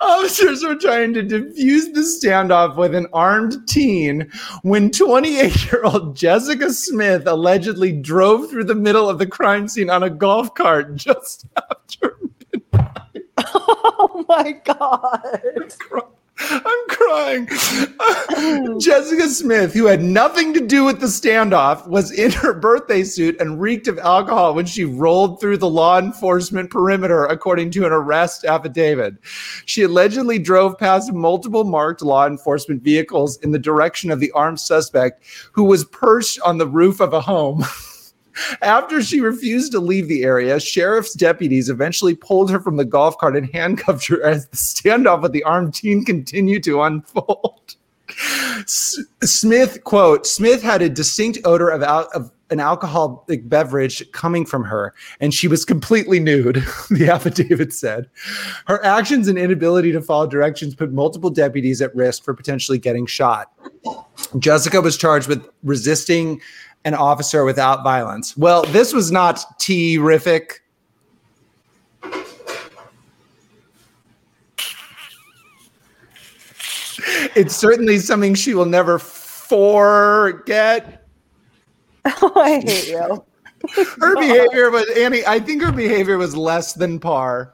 [0.00, 4.30] Officers were trying to defuse the standoff with an armed teen
[4.62, 9.90] when 28 year old Jessica Smith allegedly drove through the middle of the crime scene
[9.90, 12.16] on a golf cart just after.
[12.52, 12.84] midnight.
[13.54, 15.72] Oh my god.
[16.40, 17.48] I'm crying.
[18.00, 18.78] Oh.
[18.80, 23.40] Jessica Smith, who had nothing to do with the standoff, was in her birthday suit
[23.40, 27.92] and reeked of alcohol when she rolled through the law enforcement perimeter, according to an
[27.92, 29.16] arrest affidavit.
[29.64, 34.60] She allegedly drove past multiple marked law enforcement vehicles in the direction of the armed
[34.60, 37.64] suspect, who was perched on the roof of a home.
[38.62, 43.16] After she refused to leave the area, sheriff's deputies eventually pulled her from the golf
[43.18, 47.76] cart and handcuffed her as the standoff with the armed teen continued to unfold.
[48.60, 54.46] S- Smith, quote, Smith had a distinct odor of, al- of an alcoholic beverage coming
[54.46, 56.56] from her, and she was completely nude,
[56.90, 58.08] the affidavit said.
[58.66, 63.06] Her actions and inability to follow directions put multiple deputies at risk for potentially getting
[63.06, 63.52] shot.
[64.38, 66.40] Jessica was charged with resisting
[66.88, 68.36] an officer without violence.
[68.36, 70.62] Well, this was not terrific.
[77.36, 80.96] It's certainly something she will never forget.
[82.22, 83.22] Oh, I hate you.
[84.00, 85.26] Her behavior was Annie.
[85.26, 87.52] I think her behavior was less than par.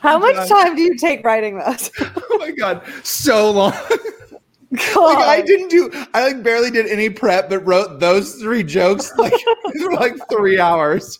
[0.00, 1.90] How much uh, time do you take writing this?
[2.00, 3.72] Oh my god, so long.
[3.72, 4.96] God.
[4.96, 5.90] Like I didn't do.
[6.14, 9.34] I like barely did any prep, but wrote those three jokes like
[9.82, 11.18] for like three hours.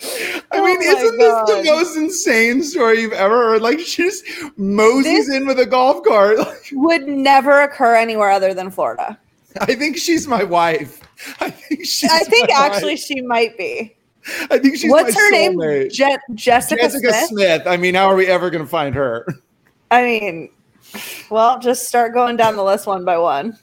[0.00, 3.62] I Oh mean, isn't this the most insane story you've ever heard?
[3.62, 4.24] Like she just
[4.56, 6.38] moseys This- in with a golf cart.
[6.72, 9.18] Would never occur anywhere other than Florida.
[9.60, 11.00] I think she's my wife.
[11.40, 12.10] I think she's.
[12.10, 13.00] I think actually wife.
[13.00, 13.94] she might be.
[14.50, 14.90] I think she's.
[14.90, 15.56] What's my her name?
[15.56, 15.92] soulmate.
[15.92, 17.28] Je- Jessica, Jessica Smith.
[17.28, 17.62] Smith.
[17.66, 19.26] I mean, how are we ever going to find her?
[19.90, 20.50] I mean,
[21.30, 23.58] well, just start going down the list one by one.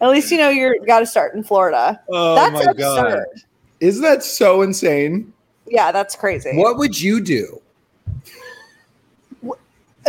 [0.00, 2.00] At least you know you're got to start in Florida.
[2.08, 3.24] Oh That's my god!
[3.80, 5.32] Isn't that so insane?
[5.66, 6.56] Yeah, that's crazy.
[6.56, 7.60] What would you do?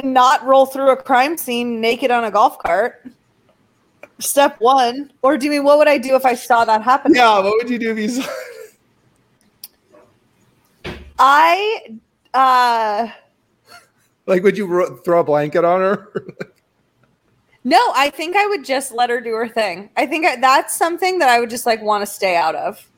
[0.04, 3.06] Not roll through a crime scene naked on a golf cart.
[4.20, 5.12] Step one.
[5.22, 7.14] Or do you mean what would I do if I saw that happen?
[7.14, 8.28] Yeah, what would you do if you saw?
[11.20, 11.98] I
[12.34, 13.08] uh
[14.26, 16.12] Like, would you ro- throw a blanket on her?
[17.64, 19.90] no, I think I would just let her do her thing.
[19.98, 22.90] I think I, that's something that I would just like want to stay out of.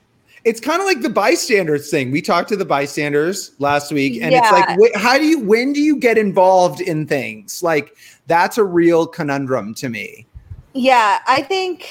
[0.43, 2.11] it's kind of like the bystanders thing.
[2.11, 4.41] We talked to the bystanders last week, and Yeah.
[4.43, 7.63] it's like, wh- how do you, when do you get involved in things?
[7.63, 7.95] Like,
[8.27, 10.25] that's a real conundrum to me.
[10.73, 11.89] Yeah, I think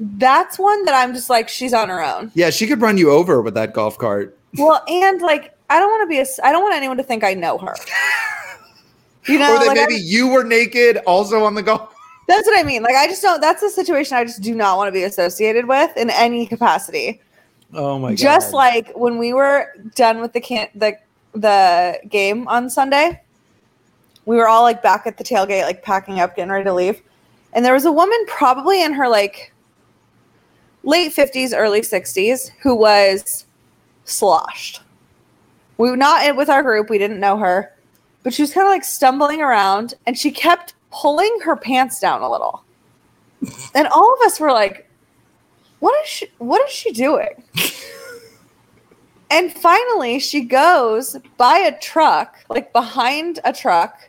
[0.00, 2.32] that's one that I'm just like, she's on her own.
[2.34, 4.36] Yeah, she could run you over with that golf cart.
[4.58, 7.24] Well, and like, I don't want to be a, I don't want anyone to think
[7.24, 7.74] I know her.
[9.26, 11.94] You know, or that like, maybe I- you were naked also on the golf.
[12.26, 12.82] that's what I mean.
[12.82, 15.68] Like, I just don't, that's a situation I just do not want to be associated
[15.68, 17.20] with in any capacity.
[17.72, 18.18] Oh my god!
[18.18, 20.98] just like when we were done with the can the
[21.34, 23.22] the game on Sunday,
[24.26, 27.00] we were all like back at the tailgate, like packing up, getting ready to leave.
[27.52, 29.52] And there was a woman probably in her like
[30.82, 33.46] late 50s, early 60s who was
[34.04, 34.82] sloshed.
[35.78, 37.74] We were not in with our group, we didn't know her,
[38.22, 42.22] but she was kind of like stumbling around and she kept pulling her pants down
[42.22, 42.62] a little.
[43.74, 44.88] And all of us were like,
[45.80, 47.42] what is she what is she doing?
[49.30, 54.08] and finally she goes by a truck, like behind a truck,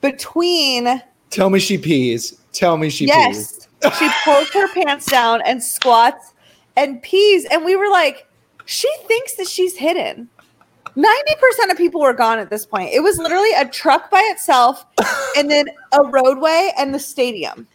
[0.00, 1.00] between
[1.30, 2.40] Tell me she pees.
[2.52, 3.68] Tell me she pees.
[3.82, 3.98] yes.
[3.98, 6.32] she pulls her pants down and squats
[6.76, 7.46] and pees.
[7.50, 8.26] And we were like,
[8.68, 10.28] she thinks that she's hidden.
[10.94, 12.90] 90% of people were gone at this point.
[12.92, 14.84] It was literally a truck by itself
[15.38, 17.66] and then a roadway and the stadium.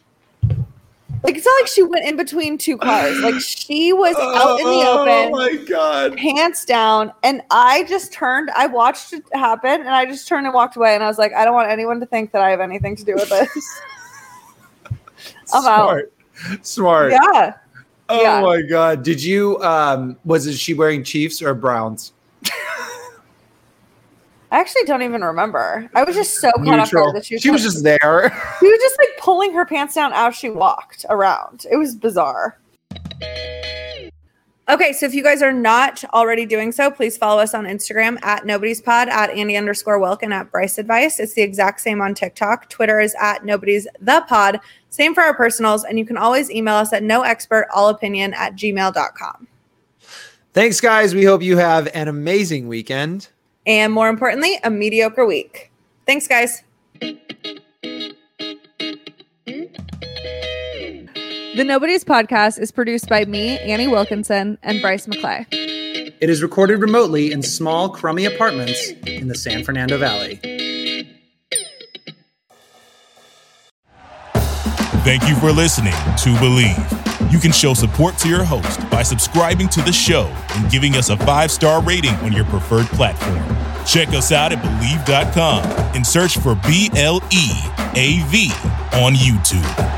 [1.24, 3.20] Like it's not like she went in between two cars.
[3.22, 6.16] Like she was out in the Oh open, my god.
[6.16, 8.52] pants down, and I just turned.
[8.52, 10.94] I watched it happen, and I just turned and walked away.
[10.94, 13.06] And I was like, I don't want anyone to think that I have anything to
[13.06, 13.82] do with this.
[15.54, 15.88] I'm out.
[15.88, 16.14] Smart.
[16.62, 17.12] Smart.
[17.14, 17.54] Yeah,
[18.14, 18.41] Oh Yeah.
[18.41, 19.03] my god.
[19.03, 22.14] Did you um was it she wearing Chiefs or Browns?
[24.51, 25.89] I actually don't even remember.
[25.95, 27.11] I was just so caught Neutral.
[27.14, 27.41] that she was.
[27.41, 27.99] She was just there.
[28.59, 31.66] She was just like pulling her pants down as she walked around.
[31.72, 32.59] It was bizarre.
[34.70, 38.18] Okay, so if you guys are not already doing so, please follow us on Instagram
[38.24, 41.20] at nobodies pod at Annie underscore Wilk and at Bryce Advice.
[41.20, 42.70] It's the exact same on TikTok.
[42.70, 44.61] Twitter is at nobodies the pod.
[44.89, 48.34] Same for our personals, and you can always email us at noexpertallopinion expert all opinion
[48.36, 49.47] at gmail.com.
[50.53, 51.14] Thanks guys.
[51.14, 53.28] We hope you have an amazing weekend.
[53.66, 55.72] And more importantly, a mediocre week.
[56.05, 56.64] Thanks, guys.
[61.56, 65.45] The Nobodies podcast is produced by me, Annie Wilkinson, and Bryce McClay.
[65.51, 70.38] It is recorded remotely in small, crummy apartments in the San Fernando Valley.
[75.04, 77.32] Thank you for listening to Bleav.
[77.32, 80.26] You can show support to your host by subscribing to the show
[80.56, 83.43] and giving us a five star rating on your preferred platform.
[83.86, 85.64] Check us out at Bleav.com
[85.95, 87.51] and search for B L E
[87.95, 88.49] A V
[88.93, 89.93] on YouTube.